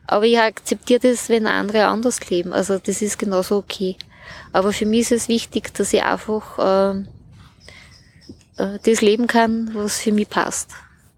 Aber 0.06 0.24
ich 0.24 0.38
akzeptiere 0.38 1.00
das, 1.00 1.28
wenn 1.28 1.48
andere 1.48 1.86
anders 1.86 2.30
leben. 2.30 2.52
Also 2.52 2.78
das 2.78 3.02
ist 3.02 3.18
genauso 3.18 3.56
okay. 3.56 3.96
Aber 4.52 4.72
für 4.72 4.86
mich 4.86 5.00
ist 5.00 5.12
es 5.12 5.28
wichtig, 5.28 5.74
dass 5.74 5.92
ich 5.92 6.04
einfach 6.04 6.58
äh, 6.60 7.00
äh, 8.62 8.78
das 8.80 9.00
leben 9.00 9.26
kann, 9.26 9.72
was 9.74 9.98
für 9.98 10.12
mich 10.12 10.28
passt. 10.28 10.70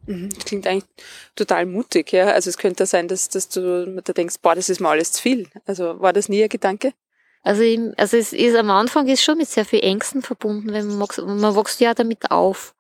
Mhm. 0.07 0.31
Das 0.31 0.47
klingt 0.47 0.67
eigentlich 0.67 0.89
total 1.37 1.67
mutig, 1.67 2.13
ja. 2.13 2.29
Also 2.29 2.49
es 2.49 2.57
könnte 2.57 2.87
sein, 2.87 3.09
dass, 3.09 3.29
dass 3.29 3.51
du 3.51 4.01
da 4.03 4.15
denkst, 4.15 4.37
boah, 4.41 4.55
das 4.55 4.71
ist 4.71 4.81
mir 4.81 4.89
alles 4.89 5.13
zu 5.13 5.21
viel. 5.21 5.49
Also 5.67 6.01
war 6.01 6.15
das 6.15 6.31
nie 6.31 6.43
ein 6.43 6.49
Gedanke? 6.49 6.95
Also, 7.43 7.63
also 7.97 8.17
es 8.17 8.33
ist 8.33 8.55
am 8.55 8.71
Anfang 8.71 9.09
ist 9.09 9.23
schon 9.23 9.39
mit 9.39 9.49
sehr 9.49 9.65
viel 9.65 9.81
Ängsten 9.81 10.23
verbunden, 10.23 10.73
wenn 10.73 10.99
man, 10.99 11.09
man 11.41 11.57
wächst 11.57 11.81
ja 11.81 11.95
damit 11.95 12.31
auf, 12.31 12.75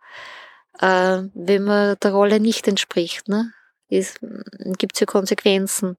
äh, 0.80 1.22
wenn 1.34 1.64
man 1.64 1.96
der 2.02 2.12
Rolle 2.12 2.40
nicht 2.40 2.68
entspricht, 2.68 3.28
ne? 3.28 3.52
Es 3.88 4.14
gibt 4.78 5.00
ja 5.00 5.06
Konsequenzen. 5.06 5.96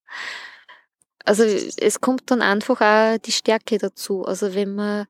Also 1.25 1.43
es 1.43 1.99
kommt 1.99 2.31
dann 2.31 2.41
einfach 2.41 2.81
auch 2.81 3.17
die 3.19 3.33
Stärke 3.33 3.77
dazu. 3.77 4.23
Also 4.23 4.55
wenn 4.55 4.75
man 4.75 5.07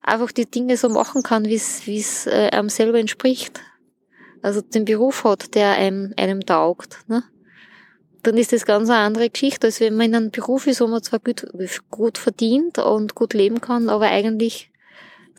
einfach 0.00 0.32
die 0.32 0.50
Dinge 0.50 0.76
so 0.76 0.88
machen 0.88 1.22
kann, 1.22 1.44
wie 1.44 1.54
es 1.54 1.86
wie 1.86 1.98
es 1.98 2.26
äh, 2.26 2.48
einem 2.50 2.68
selber 2.68 2.98
entspricht. 2.98 3.60
Also 4.42 4.60
den 4.60 4.84
Beruf 4.84 5.22
hat, 5.24 5.54
der 5.54 5.72
einem, 5.72 6.14
einem 6.16 6.40
taugt. 6.40 6.98
Ne? 7.06 7.22
Dann 8.22 8.36
ist 8.36 8.52
das 8.52 8.64
ganz 8.64 8.88
eine 8.88 9.00
andere 9.00 9.30
Geschichte, 9.30 9.66
als 9.66 9.80
wenn 9.80 9.96
man 9.96 10.06
in 10.06 10.14
einem 10.14 10.30
Beruf 10.30 10.66
ist, 10.66 10.80
wo 10.80 10.86
man 10.86 11.02
zwar 11.02 11.18
gut, 11.18 11.46
gut 11.90 12.18
verdient 12.18 12.78
und 12.78 13.14
gut 13.14 13.34
leben 13.34 13.60
kann, 13.60 13.88
aber 13.88 14.06
eigentlich 14.06 14.70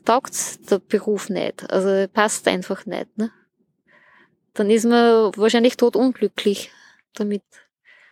taugt's 0.05 0.59
der 0.61 0.79
Beruf 0.79 1.29
nicht. 1.29 1.69
Also 1.71 2.07
passt 2.11 2.47
einfach 2.47 2.85
nicht. 2.85 3.17
Ne? 3.17 3.31
Dann 4.53 4.69
ist 4.69 4.85
man 4.85 5.31
wahrscheinlich 5.37 5.77
tot 5.77 5.95
unglücklich 5.95 6.71
damit. 7.13 7.43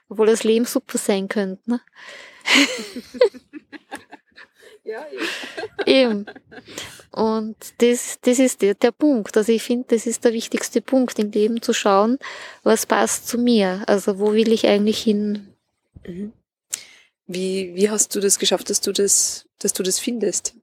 Obwohl 0.07 0.27
das 0.27 0.43
Leben 0.43 0.65
super 0.65 0.97
sein 0.97 1.27
könnte. 1.27 1.69
Ne? 1.69 1.81
ja, 4.83 5.05
eben. 5.85 6.25
Und 7.11 7.55
das, 7.77 8.19
das 8.21 8.39
ist 8.39 8.61
der, 8.61 8.73
der 8.73 8.91
Punkt. 8.91 9.38
Also 9.38 9.51
ich 9.51 9.61
finde, 9.61 9.95
das 9.95 10.07
ist 10.07 10.23
der 10.23 10.33
wichtigste 10.33 10.81
Punkt 10.81 11.19
im 11.19 11.31
Leben, 11.31 11.61
zu 11.61 11.73
schauen, 11.73 12.17
was 12.63 12.85
passt 12.85 13.27
zu 13.27 13.38
mir. 13.38 13.83
Also 13.88 14.17
wo 14.17 14.33
will 14.33 14.51
ich 14.51 14.67
eigentlich 14.67 15.01
hin? 15.03 15.53
Mhm. 16.07 16.33
Wie, 17.27 17.75
wie 17.75 17.89
hast 17.89 18.15
du 18.15 18.19
das 18.19 18.39
geschafft, 18.39 18.69
dass 18.69 18.81
du 18.81 18.91
das, 18.91 19.45
dass 19.59 19.73
du 19.73 19.83
das 19.83 20.00
findest? 20.00 20.55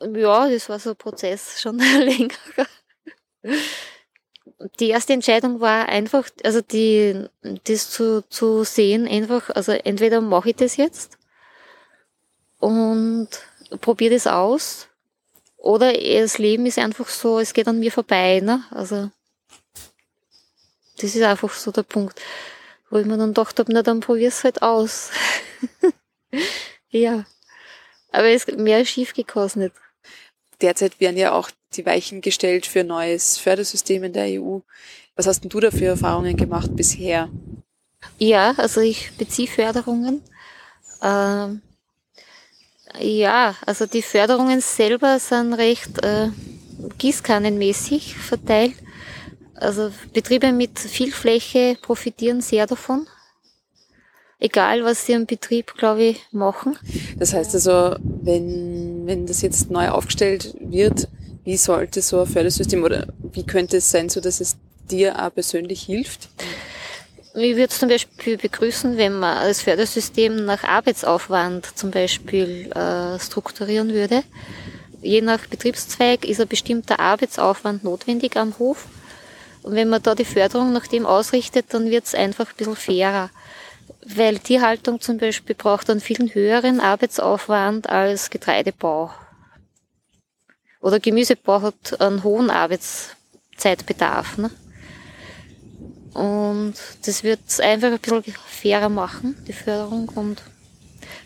Ja, 0.00 0.48
das 0.48 0.68
war 0.68 0.78
so 0.78 0.90
ein 0.90 0.96
Prozess 0.96 1.60
schon 1.60 1.78
länger. 1.98 2.34
Die 4.80 4.90
erste 4.90 5.12
Entscheidung 5.14 5.60
war 5.60 5.88
einfach, 5.88 6.28
also 6.44 6.60
die, 6.60 7.26
das 7.64 7.90
zu, 7.90 8.22
zu 8.28 8.64
sehen, 8.64 9.08
einfach, 9.08 9.50
also 9.50 9.72
entweder 9.72 10.20
mache 10.20 10.50
ich 10.50 10.56
das 10.56 10.76
jetzt 10.76 11.18
und 12.62 13.28
probiere 13.80 14.14
das 14.14 14.28
aus 14.28 14.86
oder 15.56 15.92
das 15.92 16.38
Leben 16.38 16.64
ist 16.64 16.78
einfach 16.78 17.08
so, 17.08 17.40
es 17.40 17.52
geht 17.52 17.66
an 17.66 17.80
mir 17.80 17.90
vorbei, 17.90 18.38
ne? 18.40 18.62
Also, 18.70 19.10
das 20.98 21.16
ist 21.16 21.22
einfach 21.22 21.52
so 21.52 21.72
der 21.72 21.82
Punkt, 21.82 22.20
wo 22.88 22.98
ich 22.98 23.06
mir 23.06 23.16
dann 23.16 23.30
gedacht 23.34 23.58
habe, 23.58 23.72
na 23.72 23.82
dann 23.82 23.98
probier's 23.98 24.44
halt 24.44 24.62
aus. 24.62 25.10
ja. 26.90 27.24
Aber 28.12 28.28
es 28.28 28.46
mehr 28.46 28.84
schief 28.84 29.12
gekost 29.12 29.56
nicht. 29.56 29.74
Derzeit 30.60 31.00
werden 31.00 31.16
ja 31.16 31.32
auch 31.32 31.50
die 31.74 31.84
Weichen 31.84 32.20
gestellt 32.20 32.66
für 32.66 32.80
ein 32.80 32.86
neues 32.86 33.38
Fördersystem 33.38 34.04
in 34.04 34.12
der 34.12 34.40
EU. 34.40 34.60
Was 35.16 35.26
hast 35.26 35.40
denn 35.40 35.50
du 35.50 35.58
da 35.58 35.72
für 35.72 35.86
Erfahrungen 35.86 36.36
gemacht 36.36 36.76
bisher? 36.76 37.28
Ja, 38.18 38.54
also 38.56 38.80
ich 38.80 39.16
beziehe 39.16 39.48
Förderungen. 39.48 40.22
Ähm, 41.02 41.62
ja, 43.00 43.54
also 43.66 43.86
die 43.86 44.02
Förderungen 44.02 44.60
selber 44.60 45.18
sind 45.18 45.54
recht 45.54 46.02
äh, 46.04 46.28
gießkannenmäßig 46.98 48.16
verteilt. 48.16 48.74
Also 49.54 49.90
Betriebe 50.12 50.52
mit 50.52 50.78
viel 50.78 51.12
Fläche 51.12 51.76
profitieren 51.80 52.40
sehr 52.40 52.66
davon. 52.66 53.06
Egal, 54.40 54.82
was 54.82 55.06
sie 55.06 55.12
im 55.12 55.26
Betrieb, 55.26 55.74
glaube 55.74 56.02
ich, 56.02 56.20
machen. 56.32 56.76
Das 57.16 57.32
heißt 57.32 57.54
also, 57.54 57.96
wenn, 58.02 59.06
wenn 59.06 59.26
das 59.26 59.40
jetzt 59.40 59.70
neu 59.70 59.88
aufgestellt 59.88 60.56
wird, 60.58 61.06
wie 61.44 61.56
sollte 61.56 62.02
so 62.02 62.20
ein 62.20 62.26
Fördersystem 62.26 62.82
oder 62.82 63.06
wie 63.32 63.46
könnte 63.46 63.76
es 63.76 63.90
sein, 63.90 64.08
so 64.08 64.20
dass 64.20 64.40
es 64.40 64.56
dir 64.90 65.24
auch 65.24 65.32
persönlich 65.32 65.82
hilft? 65.82 66.28
Ich 67.34 67.56
würde 67.56 67.72
es 67.72 67.78
zum 67.78 67.88
Beispiel 67.88 68.36
begrüßen, 68.36 68.98
wenn 68.98 69.18
man 69.18 69.46
das 69.46 69.62
Fördersystem 69.62 70.44
nach 70.44 70.64
Arbeitsaufwand 70.64 71.78
zum 71.78 71.90
Beispiel 71.90 72.70
äh, 72.72 73.18
strukturieren 73.18 73.94
würde. 73.94 74.22
Je 75.00 75.22
nach 75.22 75.46
Betriebszweig 75.46 76.26
ist 76.26 76.42
ein 76.42 76.48
bestimmter 76.48 77.00
Arbeitsaufwand 77.00 77.84
notwendig 77.84 78.36
am 78.36 78.58
Hof. 78.58 78.86
Und 79.62 79.74
wenn 79.74 79.88
man 79.88 80.02
da 80.02 80.14
die 80.14 80.26
Förderung 80.26 80.74
nach 80.74 80.86
dem 80.86 81.06
ausrichtet, 81.06 81.66
dann 81.70 81.90
wird 81.90 82.04
es 82.04 82.14
einfach 82.14 82.50
ein 82.50 82.56
bisschen 82.56 82.76
fairer. 82.76 83.30
Weil 84.04 84.38
Tierhaltung 84.38 85.00
zum 85.00 85.16
Beispiel 85.16 85.54
braucht 85.54 85.88
einen 85.88 86.00
viel 86.00 86.34
höheren 86.34 86.80
Arbeitsaufwand 86.80 87.88
als 87.88 88.28
Getreidebau. 88.28 89.10
Oder 90.82 91.00
Gemüsebau 91.00 91.62
hat 91.62 91.98
einen 91.98 92.24
hohen 92.24 92.50
Arbeitszeitbedarf. 92.50 94.36
Ne? 94.36 94.50
Und 96.14 96.74
das 97.06 97.24
wird 97.24 97.40
es 97.46 97.60
einfach 97.60 97.92
ein 97.92 97.98
bisschen 97.98 98.34
fairer 98.46 98.88
machen, 98.88 99.36
die 99.46 99.52
Förderung. 99.52 100.08
Und 100.10 100.42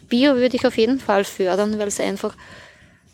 Bio 0.09 0.37
würde 0.37 0.57
ich 0.57 0.67
auf 0.67 0.77
jeden 0.77 1.01
Fall 1.01 1.25
fördern, 1.25 1.79
weil 1.79 1.89
es 1.89 2.01
einfach 2.01 2.35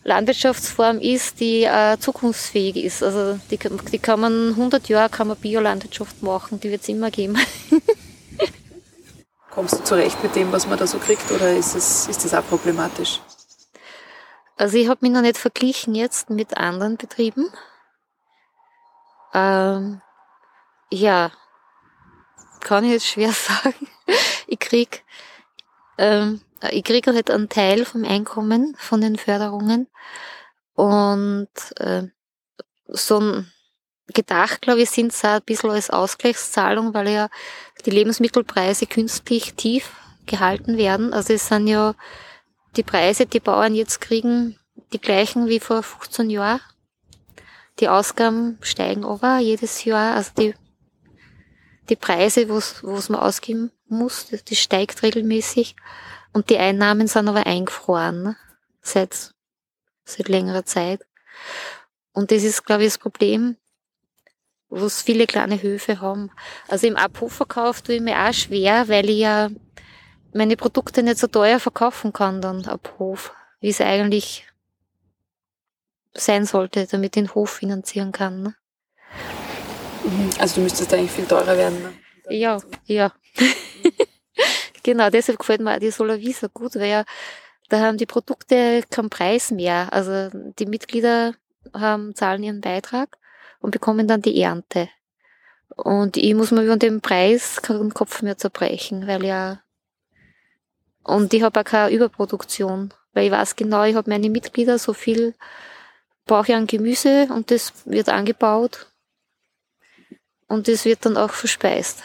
Landwirtschaftsform 0.05 0.99
ist, 0.99 1.41
die 1.41 1.65
äh, 1.65 1.97
zukunftsfähig 1.99 2.77
ist. 2.77 3.03
Also 3.03 3.39
die, 3.51 3.59
die 3.59 3.99
kann 3.99 4.21
man 4.21 4.51
100 4.51 4.89
Jahre 4.89 5.09
kann 5.09 5.29
man 5.29 5.37
Biolandwirtschaft 5.37 6.23
machen, 6.23 6.61
die 6.61 6.71
wird 6.71 6.83
es 6.83 6.89
immer 6.89 7.11
geben. 7.11 7.39
Kommst 9.51 9.75
du 9.75 9.85
zurecht 9.85 10.23
mit 10.23 10.35
dem, 10.35 10.51
was 10.51 10.67
man 10.67 10.79
da 10.79 10.87
so 10.87 10.99
kriegt, 10.99 11.31
oder 11.31 11.55
ist, 11.55 11.75
es, 11.75 12.09
ist 12.09 12.25
das 12.25 12.35
auch 12.35 12.47
problematisch? 12.47 13.21
Also 14.57 14.79
ich 14.79 14.89
habe 14.89 15.01
mich 15.03 15.13
noch 15.13 15.21
nicht 15.21 15.37
verglichen 15.39 15.95
jetzt 15.95 16.31
mit 16.31 16.57
anderen 16.57 16.97
Betrieben. 16.97 17.49
Ähm, 19.35 20.01
ja, 20.91 21.33
kann 22.63 22.85
ich 22.85 22.93
jetzt 22.93 23.07
schwer 23.07 23.33
sagen. 23.33 23.89
Ich 24.47 24.59
krieg, 24.59 25.05
ähm, 25.99 26.41
ich 26.71 26.85
krieg 26.85 27.07
halt 27.07 27.31
einen 27.31 27.49
Teil 27.49 27.85
vom 27.85 28.05
Einkommen 28.05 28.75
von 28.79 29.01
den 29.01 29.17
Förderungen 29.17 29.89
und 30.75 31.49
äh, 31.77 32.05
so 32.89 33.21
ein 33.21 33.53
gedacht, 34.13 34.63
glaube 34.63 34.83
ich, 34.83 34.91
sind 34.91 35.13
es 35.13 35.25
auch 35.25 35.37
ein 35.37 35.43
bisschen 35.43 35.71
als 35.71 35.91
Ausgleichszahlung, 35.91 36.95
weil 36.95 37.09
ja 37.09 37.29
die 37.85 37.91
Lebensmittelpreise 37.91 38.87
künstlich 38.87 39.55
tief 39.55 39.93
gehalten 40.27 40.77
werden. 40.77 41.13
Also 41.13 41.33
es 41.33 41.49
sind 41.49 41.67
ja 41.67 41.95
die 42.77 42.83
Preise, 42.83 43.27
die 43.27 43.41
Bauern 43.41 43.75
jetzt 43.75 44.01
kriegen, 44.01 44.59
die 44.93 45.01
gleichen 45.01 45.49
wie 45.49 45.61
vor 45.61 45.83
15 45.83 46.31
Jahren. 46.31 46.61
Die 47.81 47.89
Ausgaben 47.89 48.59
steigen 48.61 49.05
aber 49.05 49.39
jedes 49.39 49.85
Jahr. 49.85 50.15
Also 50.15 50.31
die, 50.39 50.55
die 51.89 51.97
Preise, 51.97 52.49
wo 52.49 52.59
es 52.59 53.09
man 53.09 53.21
ausgeben 53.21 53.73
muss, 53.89 54.29
das, 54.29 54.45
das 54.45 54.59
steigt 54.59 55.03
regelmäßig. 55.03 55.77
Und 56.33 56.51
die 56.51 56.59
Einnahmen 56.59 57.09
sind 57.09 57.29
aber 57.29 57.47
eingefroren 57.47 58.23
ne? 58.23 58.37
seit, 58.81 59.35
seit 60.05 60.29
längerer 60.29 60.65
Zeit. 60.65 61.05
Und 62.13 62.31
das 62.31 62.43
ist, 62.43 62.65
glaube 62.65 62.85
ich, 62.85 62.89
das 62.89 62.99
Problem, 62.99 63.57
wo 64.69 64.87
es 64.87 65.03
viele 65.03 65.27
kleine 65.27 65.63
Höfe 65.63 66.01
haben. 66.01 66.31
Also 66.69 66.87
im 66.87 66.97
Abhofverkauf 66.97 67.83
tue 67.83 67.97
ich 67.97 68.01
mir 68.01 68.19
auch 68.19 68.33
schwer, 68.33 68.89
weil 68.89 69.11
ich 69.11 69.19
ja 69.19 69.51
meine 70.33 70.57
Produkte 70.57 71.03
nicht 71.03 71.19
so 71.19 71.27
teuer 71.27 71.61
verkaufen 71.61 72.13
kann 72.13 72.41
dann 72.41 72.65
ab 72.67 72.95
Hof, 72.99 73.35
wie 73.61 73.69
es 73.69 73.81
eigentlich 73.81 74.47
sein 76.15 76.47
sollte, 76.47 76.87
damit 76.87 77.17
ich 77.17 77.23
den 77.23 77.35
Hof 77.35 77.51
finanzieren 77.51 78.13
kann. 78.13 78.43
Ne? 78.43 78.55
Also 80.39 80.57
du 80.57 80.61
müsstest 80.63 80.93
eigentlich 80.93 81.11
viel 81.11 81.27
teurer 81.27 81.57
werden. 81.57 81.83
Ne? 81.83 81.93
Ja, 82.29 82.59
ja. 82.87 83.13
genau, 84.83 85.11
deshalb 85.11 85.39
gefällt 85.39 85.61
mir 85.61 85.75
auch 85.75 85.79
die 85.79 85.91
Solavisa 85.91 86.49
gut, 86.53 86.75
weil 86.77 86.91
ja, 86.91 87.05
da 87.69 87.81
haben 87.81 87.97
die 87.97 88.07
Produkte 88.07 88.83
keinen 88.91 89.11
Preis 89.11 89.51
mehr. 89.51 89.93
Also 89.93 90.31
die 90.59 90.67
Mitglieder 90.67 91.35
haben, 91.75 92.15
zahlen 92.15 92.43
ihren 92.43 92.61
Beitrag 92.61 93.19
und 93.61 93.71
bekommen 93.71 94.09
dann 94.09 94.23
die 94.23 94.41
Ernte. 94.41 94.89
Und 95.77 96.17
ich 96.17 96.35
muss 96.35 96.51
mir 96.51 96.63
über 96.63 96.77
den 96.77 97.01
Preis 97.01 97.63
keinen 97.63 97.95
Kopf 97.95 98.23
mehr 98.23 98.37
zerbrechen, 98.37 99.07
weil 99.07 99.25
ja, 99.25 99.63
und 101.05 101.33
ich 101.33 101.43
habe 101.43 101.61
auch 101.61 101.65
keine 101.65 101.95
Überproduktion, 101.95 102.93
weil 103.13 103.27
ich 103.27 103.33
weiß 103.33 103.57
genau, 103.57 103.85
ich 103.85 103.95
habe 103.95 104.11
meine 104.11 104.31
Mitglieder, 104.31 104.79
so 104.79 104.93
viel 104.93 105.35
brauche 106.27 106.53
ich 106.53 106.55
an 106.55 106.67
Gemüse 106.67 107.27
und 107.35 107.51
das 107.51 107.73
wird 107.87 108.09
angebaut 108.09 108.92
und 110.53 110.69
das 110.69 110.85
wird 110.85 111.05
dann 111.07 111.17
auch 111.17 111.33
verspeist. 111.33 111.99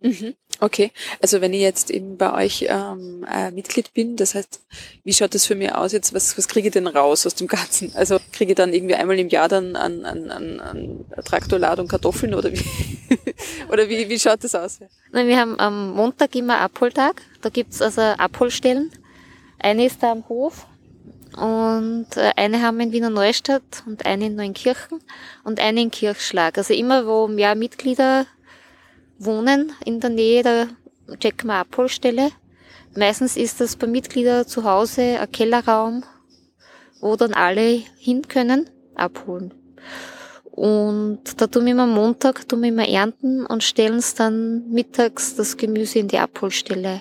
Mhm. 0.00 0.34
Okay, 0.58 0.90
also 1.20 1.40
wenn 1.40 1.52
ich 1.52 1.60
jetzt 1.60 1.90
eben 1.90 2.16
bei 2.18 2.34
euch 2.34 2.66
ähm, 2.68 3.24
äh, 3.32 3.50
Mitglied 3.52 3.94
bin, 3.94 4.16
das 4.16 4.34
heißt, 4.34 4.60
wie 5.04 5.12
schaut 5.12 5.34
das 5.34 5.46
für 5.46 5.54
mich 5.54 5.72
aus 5.72 5.92
jetzt? 5.92 6.12
Was, 6.12 6.36
was 6.36 6.48
kriege 6.48 6.68
ich 6.68 6.72
denn 6.72 6.88
raus 6.88 7.24
aus 7.26 7.34
dem 7.36 7.46
Ganzen? 7.46 7.92
Also 7.96 8.18
kriege 8.32 8.52
ich 8.52 8.56
dann 8.56 8.72
irgendwie 8.72 8.94
einmal 8.96 9.18
im 9.18 9.28
Jahr 9.28 9.48
dann 9.48 9.76
an, 9.76 10.04
an, 10.04 10.30
an, 10.30 10.60
an 10.60 11.04
Traktorladung 11.24 11.86
Kartoffeln 11.86 12.34
oder 12.34 12.52
wie, 12.52 12.64
oder 13.70 13.88
wie, 13.88 14.08
wie 14.08 14.18
schaut 14.18 14.42
das 14.42 14.54
aus? 14.54 14.80
Nein, 15.12 15.28
wir 15.28 15.38
haben 15.38 15.58
am 15.58 15.92
Montag 15.94 16.34
immer 16.34 16.58
Abholtag. 16.58 17.22
Da 17.40 17.48
gibt's 17.48 17.80
also 17.80 18.00
Abholstellen. 18.00 18.90
Eine 19.58 19.86
ist 19.86 20.02
da 20.02 20.10
am 20.10 20.28
Hof 20.28 20.66
und 21.36 22.06
äh, 22.16 22.32
eine 22.36 22.62
haben 22.62 22.78
wir 22.78 22.86
in 22.86 22.92
Wiener 22.92 23.10
Neustadt 23.10 23.82
und 23.86 24.04
eine 24.04 24.26
in 24.26 24.36
Neunkirchen 24.36 25.00
und 25.44 25.60
eine 25.60 25.80
in 25.80 25.90
Kirchschlag. 25.90 26.58
Also 26.58 26.74
immer, 26.74 27.06
wo 27.06 27.28
mehr 27.28 27.54
Mitglieder 27.54 28.26
wohnen 29.18 29.72
in 29.84 30.00
der 30.00 30.10
Nähe 30.10 30.42
der 30.42 30.68
Jackma 31.20 31.60
Abholstelle. 31.60 32.30
Meistens 32.94 33.36
ist 33.36 33.60
das 33.60 33.76
bei 33.76 33.86
Mitgliedern 33.86 34.46
zu 34.46 34.64
Hause 34.64 35.18
ein 35.20 35.32
Kellerraum, 35.32 36.04
wo 37.00 37.16
dann 37.16 37.32
alle 37.32 37.82
hin 37.98 38.28
können, 38.28 38.68
abholen. 38.94 39.54
Und 40.50 41.40
da 41.40 41.46
tun 41.46 41.64
wir 41.64 41.72
immer 41.72 41.86
Montag, 41.86 42.46
tun 42.46 42.60
wir 42.60 42.68
immer 42.68 42.86
ernten 42.86 43.46
und 43.46 43.64
stellen 43.64 43.96
es 43.96 44.14
dann 44.14 44.68
mittags 44.68 45.34
das 45.34 45.56
Gemüse 45.56 45.98
in 45.98 46.08
die 46.08 46.18
Abholstelle. 46.18 47.00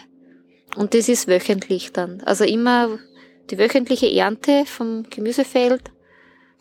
Und 0.77 0.93
das 0.93 1.09
ist 1.09 1.27
wöchentlich 1.27 1.91
dann. 1.91 2.21
Also 2.21 2.45
immer 2.45 2.97
die 3.51 3.57
wöchentliche 3.57 4.11
Ernte 4.11 4.65
vom 4.65 5.03
Gemüsefeld 5.09 5.91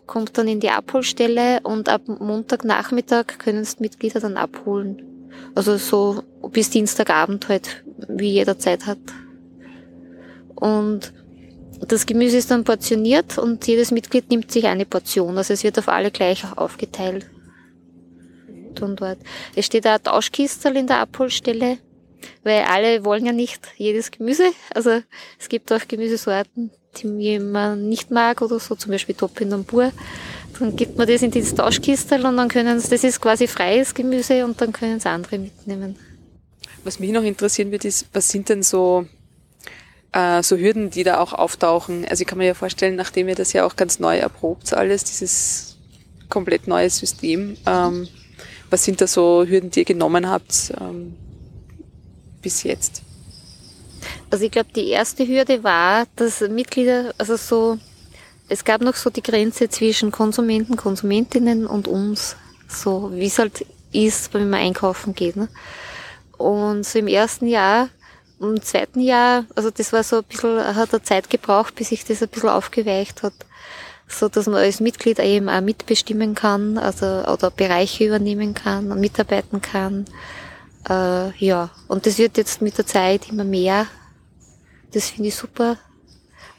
kommt 0.07 0.37
dann 0.37 0.49
in 0.49 0.59
die 0.59 0.71
Abholstelle 0.71 1.61
und 1.63 1.89
ab 1.89 2.03
Montagnachmittag 2.09 3.39
können 3.39 3.61
es 3.61 3.79
Mitglieder 3.79 4.19
dann 4.19 4.37
abholen. 4.37 5.31
Also 5.55 5.77
so 5.77 6.25
bis 6.51 6.71
Dienstagabend 6.71 7.49
halt, 7.49 7.85
wie 8.09 8.33
jeder 8.33 8.59
Zeit 8.59 8.87
hat. 8.87 8.99
Und 10.57 11.13
das 11.87 12.07
Gemüse 12.07 12.39
ist 12.39 12.51
dann 12.51 12.65
portioniert 12.65 13.39
und 13.39 13.65
jedes 13.69 13.93
Mitglied 13.93 14.31
nimmt 14.31 14.51
sich 14.51 14.67
eine 14.67 14.85
Portion. 14.85 15.39
Also 15.39 15.55
es 15.55 15.63
wird 15.63 15.79
auf 15.79 15.89
alle 15.89 16.11
gleich 16.11 16.45
aufgeteilt. 16.57 17.31
Und 18.81 19.01
dort. 19.01 19.19
Es 19.55 19.67
steht 19.67 19.87
auch 19.87 19.99
Tauschkistel 19.99 20.77
in 20.77 20.89
der 20.89 20.99
Abholstelle, 20.99 21.79
weil 22.43 22.63
alle 22.63 23.05
wollen 23.05 23.27
ja 23.27 23.33
nicht 23.33 23.61
jedes 23.77 24.11
Gemüse. 24.11 24.51
Also 24.75 25.03
es 25.39 25.49
gibt 25.49 25.73
auch 25.73 25.87
Gemüsesorten, 25.87 26.71
die 26.97 27.39
man 27.39 27.89
nicht 27.89 28.11
mag 28.11 28.43
oder 28.43 28.59
so, 28.59 28.75
zum 28.75 28.91
Beispiel 28.91 29.15
Topinambur. 29.15 29.93
Dann 30.59 30.77
gibt 30.77 30.99
man 30.99 31.07
das 31.07 31.23
in 31.23 31.31
dieses 31.31 31.55
Tauschkistel 31.55 32.25
und 32.27 32.37
dann 32.37 32.49
können 32.49 32.81
sie, 32.81 32.91
das 32.91 33.05
ist 33.05 33.21
quasi 33.21 33.47
freies 33.47 33.95
Gemüse 33.95 34.45
und 34.45 34.61
dann 34.61 34.73
können 34.73 34.99
es 34.99 35.07
andere 35.07 35.39
mitnehmen. 35.39 35.97
Was 36.85 36.99
mich 36.99 37.13
noch 37.13 37.23
interessieren 37.23 37.71
wird, 37.71 37.85
ist, 37.85 38.07
was 38.13 38.29
sind 38.29 38.49
denn 38.49 38.63
so, 38.63 39.07
äh, 40.13 40.43
so 40.43 40.57
Hürden, 40.57 40.91
die 40.91 41.05
da 41.05 41.21
auch 41.21 41.33
auftauchen? 41.33 42.05
Also 42.09 42.23
ich 42.23 42.27
kann 42.27 42.39
mir 42.39 42.47
ja 42.47 42.55
vorstellen, 42.55 42.97
nachdem 42.97 43.29
ihr 43.29 43.35
das 43.35 43.53
ja 43.53 43.65
auch 43.65 43.77
ganz 43.77 43.99
neu 43.99 44.19
erprobt, 44.19 44.73
alles, 44.75 45.05
dieses 45.05 45.79
komplett 46.29 46.67
neue 46.67 46.91
System, 46.91 47.57
ähm, 47.67 48.09
was 48.71 48.85
sind 48.85 49.01
da 49.01 49.07
so 49.07 49.45
Hürden, 49.47 49.71
die 49.71 49.81
ihr 49.81 49.85
genommen 49.85 50.29
habt 50.29 50.73
ähm, 50.81 51.15
bis 52.41 52.63
jetzt? 52.63 53.03
Also 54.31 54.45
ich 54.45 54.51
glaube, 54.51 54.71
die 54.75 54.89
erste 54.89 55.27
Hürde 55.27 55.65
war, 55.65 56.07
dass 56.17 56.41
Mitglieder, 56.41 57.13
also 57.19 57.37
so 57.37 57.79
es 58.51 58.65
gab 58.65 58.81
noch 58.81 58.97
so 58.97 59.11
die 59.11 59.23
Grenze 59.23 59.69
zwischen 59.69 60.11
Konsumenten, 60.11 60.77
Konsumentinnen 60.77 61.67
und 61.67 61.87
uns. 61.87 62.37
So 62.69 63.13
wie 63.15 63.27
es 63.27 63.39
halt 63.39 63.65
ist, 63.93 64.35
wenn 64.35 64.51
man 64.51 64.61
einkaufen 64.61 65.15
geht. 65.15 65.37
Ne? 65.37 65.49
Und 66.37 66.85
so 66.85 66.99
im 66.99 67.07
ersten 67.07 67.47
Jahr, 67.47 67.89
im 68.41 68.61
zweiten 68.61 69.01
Jahr, 69.01 69.45
also 69.55 69.71
das 69.71 69.93
war 69.93 70.03
so 70.03 70.17
ein 70.17 70.25
bisschen, 70.25 70.75
hat 70.75 70.93
er 70.93 71.03
Zeit 71.03 71.31
gebraucht, 71.31 71.77
bis 71.77 71.91
sich 71.91 72.05
das 72.05 72.23
ein 72.23 72.29
bisschen 72.29 72.49
aufgeweicht 72.49 73.23
hat. 73.23 73.35
So 74.09 74.29
dass 74.29 74.47
man 74.47 74.57
als 74.57 74.81
Mitglied 74.81 75.21
eben 75.21 75.49
auch 75.49 75.61
mitbestimmen 75.61 76.35
kann, 76.35 76.77
also 76.77 77.07
oder 77.07 77.53
Bereiche 77.53 78.07
übernehmen 78.07 78.55
kann 78.55 78.91
und 78.91 78.99
mitarbeiten 78.99 79.61
kann. 79.61 80.07
Äh, 80.89 81.31
ja, 81.39 81.71
und 81.87 82.07
das 82.07 82.19
wird 82.19 82.37
jetzt 82.37 82.61
mit 82.63 82.77
der 82.77 82.87
Zeit 82.87 83.29
immer 83.29 83.45
mehr. 83.45 83.87
Das 84.93 85.11
finde 85.11 85.29
ich 85.29 85.37
super. 85.37 85.79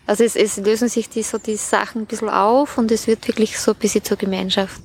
Also 0.08 0.24
es, 0.24 0.36
es 0.36 0.58
lösen 0.58 0.90
sich 0.90 1.10
die, 1.10 1.24
so 1.24 1.38
die 1.38 1.56
Sachen 1.56 2.02
ein 2.02 2.06
bisschen 2.06 2.30
auf 2.30 2.78
und 2.78 2.92
es 2.92 3.08
wird 3.08 3.28
wirklich 3.28 3.60
so 3.60 3.72
ein 3.72 3.78
bisschen 3.78 4.04
zur 4.04 4.18
Gemeinschaft. 4.18 4.82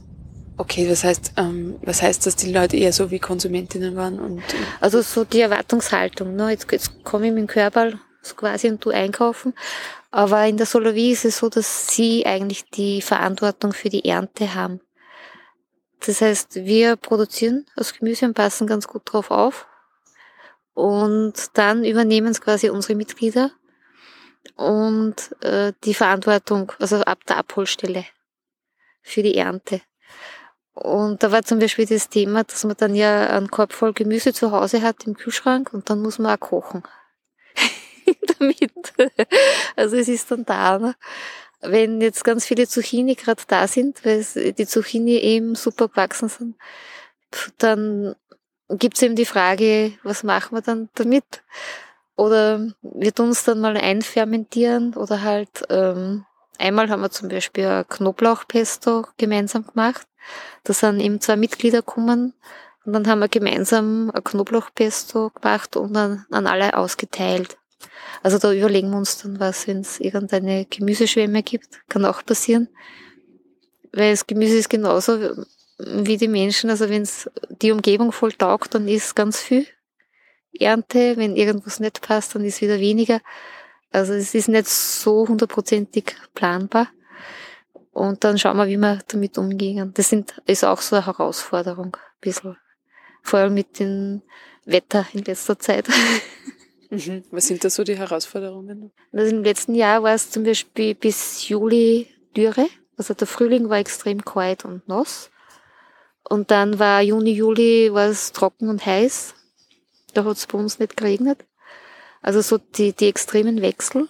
Okay, 0.59 0.89
das 0.89 1.05
heißt, 1.05 1.33
ähm, 1.37 1.77
was 1.83 2.01
heißt, 2.01 2.25
dass 2.27 2.37
die 2.37 2.53
Leute 2.53 2.77
eher 2.77 2.93
so 2.93 3.11
wie 3.11 3.19
Konsumentinnen 3.19 3.95
waren 3.97 4.19
und 4.19 4.43
also 4.81 5.03
so 5.03 5.25
die 5.25 5.41
Erwartungshaltung. 5.41 6.35
Ne? 6.35 6.51
Jetzt, 6.51 6.71
jetzt 6.73 7.05
komme 7.05 7.27
ich 7.27 7.33
mit 7.33 7.43
dem 7.43 7.47
Körper 7.47 7.93
so 8.23 8.35
quasi 8.35 8.69
und 8.69 8.81
tu 8.81 8.91
einkaufen, 8.91 9.53
aber 10.11 10.47
in 10.47 10.57
der 10.57 10.67
Solovie 10.67 11.13
ist 11.13 11.27
es 11.27 11.39
so, 11.39 11.49
dass 11.49 11.89
sie 11.89 12.25
eigentlich 12.25 12.65
die 12.71 13.03
Verantwortung 13.03 13.73
für 13.73 13.91
die 13.91 14.05
Ernte 14.05 14.55
haben. 14.55 14.81
Das 16.05 16.21
heißt, 16.21 16.55
wir 16.55 16.97
produzieren 16.97 17.67
das 17.77 17.93
Gemüse 17.93 18.25
und 18.25 18.35
passen 18.35 18.67
ganz 18.67 18.87
gut 18.89 19.03
drauf 19.05 19.31
auf 19.31 19.67
und 20.77 21.33
dann 21.55 21.87
übernehmen 21.87 22.29
es 22.29 22.43
quasi 22.43 22.69
unsere 22.69 22.97
Mitglieder 22.97 23.51
und 24.57 25.35
äh, 25.43 25.73
die 25.85 25.95
Verantwortung, 25.95 26.71
also 26.79 26.97
ab 26.99 27.25
der 27.27 27.39
Abholstelle 27.39 28.05
für 29.01 29.23
die 29.23 29.37
Ernte. 29.39 29.81
Und 30.75 31.23
da 31.23 31.33
war 31.33 31.43
zum 31.45 31.61
Beispiel 31.61 31.87
das 31.87 32.11
Thema, 32.11 32.45
dass 32.45 32.65
man 32.65 32.77
dann 32.77 32.95
ja 32.95 33.29
einen 33.29 33.51
Korb 33.51 33.73
voll 33.73 33.95
Gemüse 33.95 34.35
zu 34.35 34.53
Hause 34.53 34.83
hat 34.83 35.07
im 35.07 35.17
Kühlschrank 35.17 35.73
und 35.73 35.89
dann 35.89 36.03
muss 36.03 36.19
man 36.19 36.37
auch 36.37 36.41
kochen. 36.41 36.83
Damit. 38.39 38.93
Also 39.77 39.97
es 39.97 40.09
ist 40.09 40.31
dann 40.31 40.45
da. 40.45 40.79
Ne? 40.79 40.95
wenn 41.63 42.03
jetzt 42.03 42.23
ganz 42.23 42.45
viele 42.45 42.69
Zucchini 42.69 43.15
gerade 43.15 43.43
da 43.49 43.67
sind, 43.67 44.05
weil 44.05 44.25
die 44.53 44.67
Zucchini 44.67 45.17
eben 45.17 45.55
super 45.55 45.89
gewachsen 45.89 46.29
sind, 46.29 46.57
dann 47.57 48.15
gibt's 48.69 49.03
eben 49.03 49.17
die 49.17 49.27
Frage, 49.27 49.93
was 50.03 50.23
machen 50.23 50.57
wir 50.57 50.63
dann 50.63 50.89
damit? 50.95 51.43
Oder 52.17 52.67
wir 52.83 53.15
tun 53.15 53.31
es 53.31 53.45
dann 53.45 53.61
mal 53.61 53.77
einfermentieren 53.77 54.95
oder 54.95 55.23
halt 55.23 55.65
ähm, 55.69 56.25
einmal 56.59 56.89
haben 56.89 57.03
wir 57.03 57.11
zum 57.11 57.29
Beispiel 57.29 57.67
ein 57.67 57.89
Knoblauchpesto 57.89 59.07
gemeinsam 59.19 59.67
gemacht. 59.67 60.07
Da 60.65 60.73
sind 60.73 61.01
eben 61.01 61.21
zwei 61.21 61.37
Mitglieder 61.37 61.79
gekommen 61.79 62.33
und 62.85 62.93
dann 62.93 63.07
haben 63.07 63.19
wir 63.19 63.29
gemeinsam 63.29 64.11
ein 64.13 64.25
Knoblauchpesto 64.25 65.31
gemacht 65.31 65.77
und 65.77 65.93
dann 65.93 66.25
an 66.31 66.47
alle 66.47 66.77
ausgeteilt. 66.77 67.59
Also 68.23 68.39
da 68.39 68.53
überlegen 68.53 68.91
wir 68.91 68.97
uns 68.97 69.23
dann 69.23 69.39
was, 69.39 69.67
wenn 69.67 69.81
es 69.81 70.01
irgendeine 70.01 70.65
Gemüseschwemme 70.65 71.43
gibt. 71.43 71.87
Kann 71.89 72.05
auch 72.05 72.25
passieren. 72.25 72.69
Weil 73.93 74.13
das 74.13 74.27
Gemüse 74.27 74.57
ist 74.57 74.71
genauso 74.71 75.45
wie 75.79 76.17
die 76.17 76.29
Menschen. 76.29 76.71
Also 76.71 76.89
wenn 76.89 77.03
es 77.03 77.31
die 77.63 77.73
Umgebung 77.73 78.13
voll 78.13 78.33
taugt, 78.33 78.75
dann 78.75 78.89
ist 78.89 79.15
ganz 79.15 79.41
viel 79.41 79.67
Ernte. 80.59 81.17
Wenn 81.17 81.37
irgendwas 81.37 81.81
nicht 81.81 82.01
passt, 82.01 82.35
dann 82.35 82.45
ist 82.45 82.61
wieder 82.61 82.81
weniger. 82.81 83.21
Also 83.91 84.13
es 84.15 84.35
ist 84.35 84.49
nicht 84.49 84.69
so 84.69 85.27
hundertprozentig 85.29 86.17
planbar. 86.35 86.89
Und 87.93 88.25
dann 88.25 88.39
schauen 88.39 88.59
wir, 88.59 88.67
wie 88.67 88.77
wir 88.77 88.99
damit 89.09 89.39
umgehen. 89.39 89.93
Das 89.95 90.11
sind, 90.11 90.41
ist 90.47 90.65
auch 90.65 90.83
so 90.83 90.97
eine 90.97 91.07
Herausforderung, 91.07 91.97
ein 91.97 92.21
bisschen. 92.21 92.57
Vor 93.23 93.41
allem 93.41 93.55
mit 93.55 93.79
dem 93.79 94.23
Wetter 94.65 95.07
in 95.13 95.25
letzter 95.25 95.59
Zeit. 95.59 95.89
Mhm. 96.89 97.25
Was 97.33 97.49
sind 97.49 97.65
da 97.65 97.69
so 97.69 97.83
die 97.83 97.97
Herausforderungen? 97.97 98.93
Also 99.13 99.35
Im 99.35 99.43
letzten 99.43 99.75
Jahr 99.75 100.05
war 100.05 100.15
es 100.15 100.31
zum 100.31 100.45
Beispiel 100.45 100.95
bis 100.95 101.49
Juli 101.49 102.07
Dürre. 102.37 102.69
Also 102.97 103.13
der 103.13 103.27
Frühling 103.27 103.69
war 103.69 103.79
extrem 103.79 104.25
kalt 104.25 104.65
und 104.65 104.87
nass. 104.87 105.31
Und 106.29 106.51
dann 106.51 106.79
war 106.79 107.03
Juni, 107.03 107.33
Juli 107.33 107.93
war 107.93 108.07
es 108.07 108.33
trocken 108.33 108.69
und 108.69 108.85
heiß. 108.85 109.35
Da 110.15 110.25
hat 110.25 110.37
es 110.37 110.47
bei 110.47 110.59
uns 110.59 110.79
nicht 110.79 110.97
geregnet. 110.97 111.45
Also 112.21 112.41
so 112.41 112.59
die, 112.59 112.93
die 112.93 113.09
extremen 113.09 113.63
Wechsel. 113.63 114.09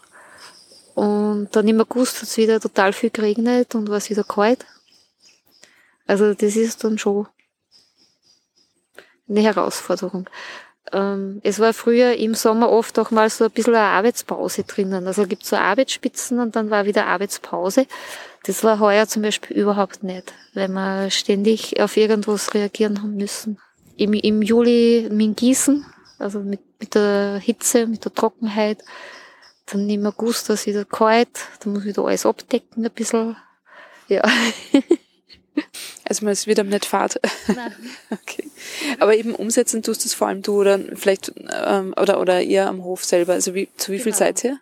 Und 0.94 1.55
dann 1.55 1.68
im 1.68 1.81
August 1.81 2.16
hat 2.16 2.22
es 2.22 2.37
wieder 2.38 2.59
total 2.59 2.94
viel 2.94 3.11
geregnet 3.11 3.74
und 3.74 3.90
war 3.90 3.98
es 3.98 4.09
wieder 4.09 4.24
kalt. 4.24 4.64
Also 6.07 6.33
das 6.33 6.57
ist 6.57 6.85
dann 6.85 6.98
schon 6.98 7.26
eine 9.29 9.40
Herausforderung. 9.40 10.31
Ähm, 10.92 11.40
es 11.42 11.59
war 11.59 11.74
früher 11.74 12.14
im 12.16 12.35
Sommer 12.35 12.70
oft 12.70 12.98
auch 12.98 13.11
mal 13.11 13.29
so 13.29 13.44
ein 13.44 13.50
bisschen 13.50 13.74
eine 13.74 13.85
Arbeitspause 13.85 14.62
drinnen. 14.62 15.07
Also 15.07 15.26
gibt 15.26 15.44
so 15.44 15.57
Arbeitsspitzen 15.57 16.38
und 16.38 16.57
dann 16.57 16.70
war 16.70 16.87
wieder 16.87 17.07
Arbeitspause. 17.07 17.87
Das 18.46 18.62
war 18.62 18.78
heuer 18.78 19.09
zum 19.09 19.22
Beispiel 19.22 19.56
überhaupt 19.56 20.04
nicht, 20.04 20.32
weil 20.54 20.68
wir 20.68 21.11
ständig 21.11 21.80
auf 21.80 21.96
irgendwas 21.96 22.54
reagieren 22.54 23.02
haben 23.02 23.16
müssen. 23.16 23.59
Im, 23.96 24.12
im 24.12 24.40
Juli 24.40 25.09
mit 25.11 25.37
Gießen, 25.37 25.85
also 26.18 26.40
mit, 26.40 26.61
mit 26.78 26.94
der 26.94 27.40
Hitze, 27.42 27.87
mit 27.87 28.04
der 28.04 28.14
Trockenheit. 28.14 28.85
Dann 29.66 29.90
im 29.90 30.06
August 30.06 30.48
war 30.48 30.54
es 30.54 30.66
wieder 30.66 30.85
kalt, 30.85 31.28
dann 31.61 31.72
muss 31.72 31.82
ich 31.82 31.88
wieder 31.88 32.04
alles 32.04 32.24
abdecken 32.24 32.85
ein 32.85 32.90
bisschen. 32.92 33.37
Ja. 34.09 34.22
Also 36.09 36.24
man 36.24 36.32
ist 36.32 36.46
wieder 36.46 36.62
nicht 36.62 36.85
Fahrt. 36.85 37.18
Nein. 37.48 37.74
okay. 38.11 38.48
Aber 39.00 39.16
eben 39.16 39.35
umsetzen 39.35 39.82
tust 39.82 40.04
du 40.04 40.09
es 40.09 40.14
vor 40.14 40.28
allem 40.28 40.42
du 40.42 40.61
oder 40.61 40.78
vielleicht 40.94 41.32
ähm, 41.64 41.94
oder 42.00 42.20
oder 42.20 42.42
ihr 42.42 42.68
am 42.68 42.85
Hof 42.85 43.04
selber. 43.04 43.32
Also 43.32 43.54
wie 43.54 43.68
zu 43.76 43.90
wie 43.90 43.98
viel 43.98 44.12
genau. 44.12 44.18
seid 44.18 44.44
ihr? 44.44 44.61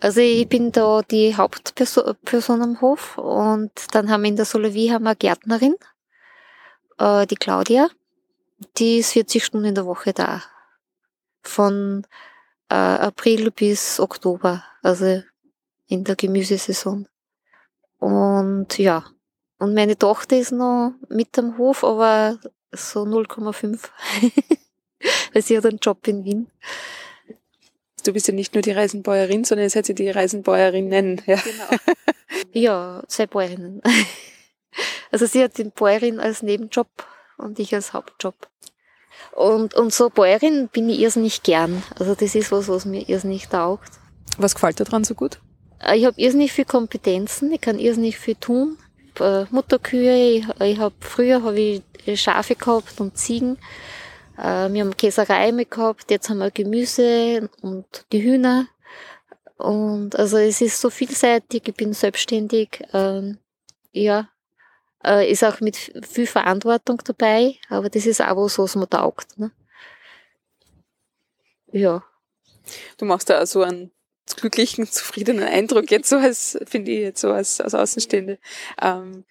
Also 0.00 0.20
ich 0.20 0.48
bin 0.48 0.72
da 0.72 1.02
die 1.02 1.36
Hauptperson 1.36 2.62
am 2.62 2.80
Hof 2.80 3.18
und 3.18 3.72
dann 3.92 4.10
haben 4.10 4.22
wir 4.22 4.28
in 4.28 4.36
der 4.36 4.44
Solovie 4.44 4.92
haben 4.92 5.04
wir 5.04 5.10
eine 5.10 5.16
Gärtnerin, 5.16 5.74
äh, 6.98 7.26
die 7.26 7.36
Claudia. 7.36 7.88
Die 8.76 8.98
ist 8.98 9.12
40 9.12 9.44
Stunden 9.44 9.68
in 9.68 9.74
der 9.74 9.86
Woche 9.86 10.12
da. 10.12 10.42
Von 11.42 12.06
äh, 12.68 12.74
April 12.74 13.50
bis 13.50 13.98
Oktober, 13.98 14.64
also 14.82 15.22
in 15.86 16.04
der 16.04 16.16
Gemüsesaison. 16.16 17.08
Und 17.98 18.78
ja, 18.78 19.04
und 19.58 19.74
meine 19.74 19.96
Tochter 19.96 20.38
ist 20.38 20.52
noch 20.52 20.94
mit 21.08 21.38
am 21.38 21.58
Hof, 21.58 21.84
aber 21.84 22.38
so 22.72 23.02
0,5. 23.02 23.88
Weil 25.32 25.42
sie 25.42 25.56
hat 25.56 25.66
einen 25.66 25.78
Job 25.78 26.06
in 26.08 26.24
Wien. 26.24 26.50
Du 28.10 28.14
bist 28.14 28.26
ja 28.26 28.34
nicht 28.34 28.54
nur 28.54 28.62
die 28.62 28.72
Reisenbäuerin, 28.72 29.44
sondern 29.44 29.66
jetzt 29.66 29.76
hat 29.76 29.86
sie 29.86 29.94
die 29.94 30.10
Reisenbäuerinnen. 30.10 31.22
Ja. 31.26 31.36
Genau. 31.36 31.94
ja, 32.52 33.04
zwei 33.06 33.26
Bäuerinnen. 33.26 33.80
Also 35.12 35.26
sie 35.26 35.42
hat 35.42 35.58
den 35.58 35.72
Bäuerin 35.72 36.20
als 36.20 36.42
Nebenjob 36.42 36.86
und 37.36 37.58
ich 37.58 37.74
als 37.74 37.92
Hauptjob. 37.92 38.36
Und, 39.32 39.74
und 39.74 39.92
so 39.92 40.08
Bäuerin 40.08 40.68
bin 40.68 40.88
ich 40.88 41.00
irrsinnig 41.00 41.42
gern. 41.42 41.82
Also 41.98 42.14
das 42.14 42.36
ist 42.36 42.52
was, 42.52 42.68
was 42.68 42.84
mir 42.84 43.08
irrsinnig 43.08 43.48
taugt. 43.48 43.90
Was 44.38 44.54
gefällt 44.54 44.78
dir 44.78 44.84
dran 44.84 45.02
so 45.02 45.14
gut? 45.14 45.40
Äh, 45.80 45.98
ich 45.98 46.04
habe 46.04 46.20
irrsinnig 46.20 46.52
viel 46.52 46.64
Kompetenzen, 46.64 47.50
ich 47.50 47.60
kann 47.60 47.80
irrsinnig 47.80 48.16
viel 48.18 48.36
tun 48.36 48.78
äh, 49.20 49.44
Mutterkühe. 49.50 50.16
Ich, 50.16 50.46
ich 50.60 50.78
hab, 50.78 50.92
früher 51.00 51.42
habe 51.42 51.60
ich 51.60 52.20
Schafe 52.20 52.54
gehabt 52.54 53.00
und 53.00 53.16
Ziegen. 53.16 53.58
Äh, 54.40 54.72
wir 54.72 54.80
haben 54.80 54.96
Käserei 54.96 55.52
mit 55.52 55.70
gehabt, 55.70 56.10
jetzt 56.10 56.30
haben 56.30 56.38
wir 56.38 56.50
Gemüse 56.50 57.50
und 57.60 58.06
die 58.12 58.22
Hühner. 58.22 58.68
Und 59.58 60.16
also 60.16 60.38
es 60.38 60.62
ist 60.62 60.80
so 60.80 60.88
vielseitig, 60.88 61.68
ich 61.68 61.74
bin 61.74 61.92
selbstständig. 61.92 62.82
Ähm, 62.94 63.38
ja, 63.92 64.30
äh, 65.04 65.30
ist 65.30 65.44
auch 65.44 65.60
mit 65.60 65.76
viel 65.76 66.26
Verantwortung 66.26 67.02
dabei, 67.04 67.56
aber 67.68 67.90
das 67.90 68.06
ist 68.06 68.22
auch 68.22 68.36
was, 68.36 68.58
was 68.58 68.76
man 68.76 68.88
taugt. 68.88 69.38
Ne? 69.38 69.50
Ja. 71.72 72.02
Du 72.96 73.04
machst 73.04 73.28
da 73.28 73.36
also 73.36 73.62
einen 73.62 73.90
glücklichen, 74.36 74.86
zufriedenen 74.86 75.44
Eindruck, 75.44 75.90
jetzt 75.90 76.08
so 76.08 76.16
als, 76.16 76.58
finde 76.66 76.92
ich, 76.92 77.00
jetzt 77.00 77.20
so 77.20 77.32
als, 77.32 77.60
als 77.60 77.74
Außenstehende. 77.74 78.38
Ähm, 78.80 79.24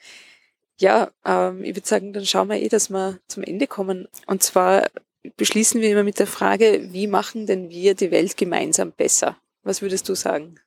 ja, 0.80 1.12
ähm, 1.26 1.64
ich 1.64 1.76
würde 1.76 1.88
sagen, 1.88 2.14
dann 2.14 2.26
schauen 2.26 2.50
wir 2.50 2.58
eh, 2.58 2.70
dass 2.70 2.90
wir 2.90 3.20
zum 3.28 3.44
Ende 3.44 3.68
kommen. 3.68 4.08
Und 4.26 4.44
zwar 4.44 4.90
beschließen 5.38 5.82
wir 5.82 5.92
immer 5.92 6.04
mit 6.04 6.20
der 6.20 6.28
Frage, 6.28 6.92
wie 6.92 7.08
machen 7.08 7.46
denn 7.46 7.70
wir 7.70 7.94
die 7.94 8.12
Welt 8.12 8.38
gemeinsam 8.38 8.92
besser? 8.92 9.38
Was 9.64 9.82
würdest 9.82 10.08
du 10.10 10.16
sagen? 10.16 10.60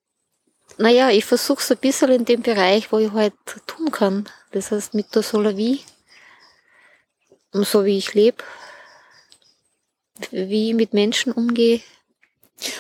Naja, 0.79 1.11
ich 1.11 1.25
versuche 1.25 1.61
es 1.61 1.70
ein 1.70 1.79
bisschen 1.79 2.11
in 2.11 2.25
dem 2.25 2.42
Bereich, 2.42 2.92
wo 2.92 2.98
ich 2.98 3.12
halt 3.12 3.35
tun 3.66 3.90
kann. 3.90 4.29
Das 4.53 4.70
heißt 4.70 4.94
mit 4.94 5.14
der 5.14 5.22
Solavie, 5.22 5.81
so 7.53 7.85
wie 7.85 7.98
ich 7.98 8.14
lebe, 8.14 8.44
wie 10.31 10.70
ich 10.70 10.75
mit 10.75 10.92
Menschen 10.94 11.33
umgehe, 11.33 11.81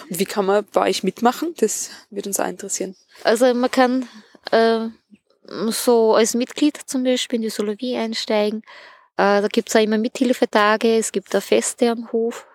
und 0.08 0.18
wie 0.18 0.24
kann 0.24 0.46
man 0.46 0.64
bei 0.72 0.88
euch 0.88 1.02
mitmachen? 1.02 1.54
Das 1.56 1.90
wird 2.10 2.26
uns 2.26 2.38
auch 2.38 2.46
interessieren. 2.46 2.94
Also 3.24 3.52
man 3.52 3.70
kann 3.70 4.08
äh, 4.52 4.88
so 5.44 6.14
als 6.14 6.34
Mitglied 6.34 6.76
zum 6.76 7.04
Beispiel 7.04 7.36
in 7.36 7.42
die 7.42 7.50
Solovie 7.50 7.96
einsteigen. 7.96 8.62
Äh, 9.16 9.42
da 9.42 9.48
gibt's 9.48 9.74
auch 9.76 9.80
immer 9.80 9.98
Mithilfetage, 9.98 10.98
es 10.98 11.12
gibt 11.12 11.34
auch 11.34 11.42
Feste 11.42 11.90
am 11.90 12.10
Hof. 12.12 12.46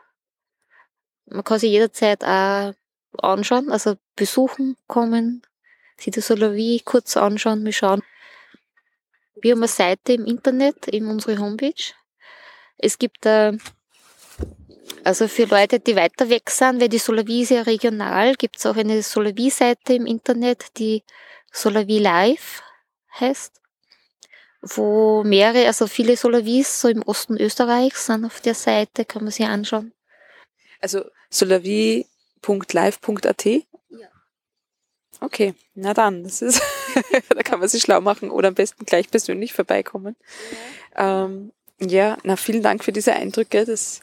Man 1.25 1.43
kann 1.43 1.59
sich 1.59 1.71
jederzeit 1.71 2.23
auch 2.23 2.73
anschauen, 3.17 3.71
also 3.71 3.95
besuchen 4.15 4.77
kommen, 4.87 5.41
sich 5.97 6.13
die 6.13 6.21
Solovie 6.21 6.81
kurz 6.83 7.17
anschauen, 7.17 7.63
mal 7.63 7.73
schauen. 7.73 8.01
Wir 9.35 9.51
haben 9.51 9.59
eine 9.59 9.67
Seite 9.67 10.13
im 10.13 10.25
Internet, 10.25 10.87
in 10.87 11.05
unsere 11.07 11.37
Homepage. 11.37 11.93
Es 12.77 12.97
gibt 12.97 13.25
äh, 13.25 13.57
also 15.03 15.27
für 15.27 15.45
Leute, 15.45 15.79
die 15.79 15.95
weiter 15.95 16.29
weg 16.29 16.49
sind, 16.49 16.81
weil 16.81 16.89
die 16.89 16.97
Solavie 16.97 17.43
ist 17.43 17.51
ja 17.51 17.61
regional, 17.61 18.35
gibt 18.35 18.57
es 18.57 18.65
auch 18.65 18.75
eine 18.75 19.01
Solavie-Seite 19.03 19.93
im 19.93 20.05
Internet, 20.05 20.77
die 20.77 21.03
Solavie 21.51 21.99
Live 21.99 22.63
heißt, 23.19 23.61
wo 24.61 25.23
mehrere, 25.23 25.67
also 25.67 25.85
viele 25.87 26.17
Solavies 26.17 26.81
so 26.81 26.87
im 26.87 27.03
Osten 27.03 27.37
Österreichs 27.37 28.07
sind 28.07 28.25
auf 28.25 28.41
der 28.41 28.55
Seite, 28.55 29.05
kann 29.05 29.23
man 29.23 29.31
sich 29.31 29.45
anschauen. 29.45 29.93
Also 30.79 31.05
solavie.live.at? 31.29 33.45
Ja. 33.45 33.63
Okay, 35.19 35.53
na 35.73 35.93
dann, 35.93 36.23
das 36.23 36.41
ist, 36.41 36.61
da 37.29 37.43
kann 37.43 37.59
man 37.59 37.69
sich 37.69 37.83
schlau 37.83 38.01
machen 38.01 38.29
oder 38.29 38.49
am 38.49 38.55
besten 38.55 38.85
gleich 38.85 39.09
persönlich 39.09 39.53
vorbeikommen. 39.53 40.15
Ja, 40.95 41.25
ähm, 41.25 41.51
ja 41.79 42.17
na 42.23 42.35
vielen 42.35 42.63
Dank 42.63 42.83
für 42.83 42.91
diese 42.91 43.13
Eindrücke. 43.13 43.65
Das 43.65 44.01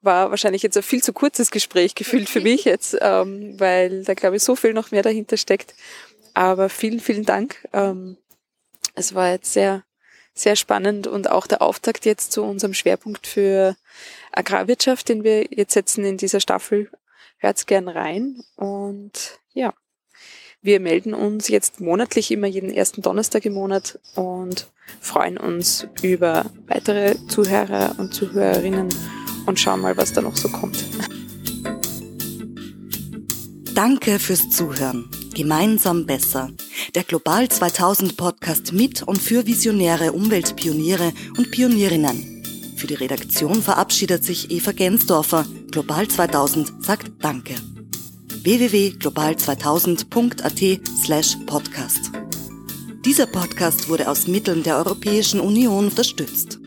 war 0.00 0.30
wahrscheinlich 0.30 0.62
jetzt 0.62 0.76
ein 0.76 0.82
viel 0.82 1.02
zu 1.02 1.12
kurzes 1.12 1.50
Gespräch 1.50 1.94
gefühlt 1.94 2.28
für 2.28 2.40
mich 2.40 2.64
jetzt, 2.64 2.96
ähm, 3.00 3.58
weil 3.58 4.04
da 4.04 4.14
glaube 4.14 4.36
ich 4.36 4.42
so 4.42 4.56
viel 4.56 4.72
noch 4.72 4.90
mehr 4.90 5.02
dahinter 5.02 5.36
steckt. 5.36 5.74
Aber 6.34 6.68
vielen, 6.68 7.00
vielen 7.00 7.24
Dank. 7.24 7.66
Ähm, 7.72 8.16
es 8.94 9.14
war 9.14 9.30
jetzt 9.30 9.52
sehr, 9.52 9.84
sehr 10.34 10.56
spannend 10.56 11.06
und 11.06 11.30
auch 11.30 11.46
der 11.46 11.62
Auftakt 11.62 12.04
jetzt 12.04 12.32
zu 12.32 12.42
unserem 12.42 12.74
Schwerpunkt 12.74 13.26
für 13.26 13.76
Agrarwirtschaft, 14.32 15.08
den 15.08 15.24
wir 15.24 15.46
jetzt 15.50 15.74
setzen 15.74 16.04
in 16.04 16.16
dieser 16.16 16.40
Staffel. 16.40 16.90
Hört's 17.38 17.66
gern 17.66 17.88
rein 17.88 18.42
und 18.56 19.40
ja, 19.52 19.74
Wir 20.60 20.80
melden 20.80 21.14
uns 21.14 21.46
jetzt 21.48 21.80
monatlich 21.80 22.32
immer 22.32 22.48
jeden 22.48 22.72
ersten 22.72 23.00
Donnerstag 23.00 23.44
im 23.44 23.54
Monat 23.54 24.00
und 24.16 24.66
freuen 25.00 25.36
uns 25.38 25.86
über 26.02 26.46
weitere 26.66 27.14
Zuhörer 27.28 27.94
und 27.98 28.12
Zuhörerinnen 28.12 28.88
und 29.46 29.60
schauen 29.60 29.80
mal, 29.80 29.96
was 29.96 30.12
da 30.12 30.20
noch 30.20 30.36
so 30.36 30.48
kommt. 30.48 30.84
Danke 33.72 34.18
fürs 34.18 34.50
Zuhören. 34.50 35.08
Gemeinsam 35.38 36.04
besser. 36.04 36.50
Der 36.96 37.04
Global 37.04 37.48
2000 37.48 38.16
Podcast 38.16 38.72
mit 38.72 39.04
und 39.04 39.22
für 39.22 39.46
visionäre 39.46 40.10
Umweltpioniere 40.10 41.12
und 41.36 41.52
Pionierinnen. 41.52 42.42
Für 42.74 42.88
die 42.88 42.94
Redaktion 42.94 43.62
verabschiedet 43.62 44.24
sich 44.24 44.50
Eva 44.50 44.72
Gensdorfer. 44.72 45.46
Global 45.70 46.08
2000 46.08 46.84
sagt 46.84 47.12
Danke. 47.20 47.54
www.global2000.at 48.42 50.80
slash 51.04 51.36
podcast. 51.46 52.10
Dieser 53.04 53.26
Podcast 53.26 53.88
wurde 53.88 54.08
aus 54.08 54.26
Mitteln 54.26 54.64
der 54.64 54.78
Europäischen 54.78 55.38
Union 55.38 55.84
unterstützt. 55.84 56.58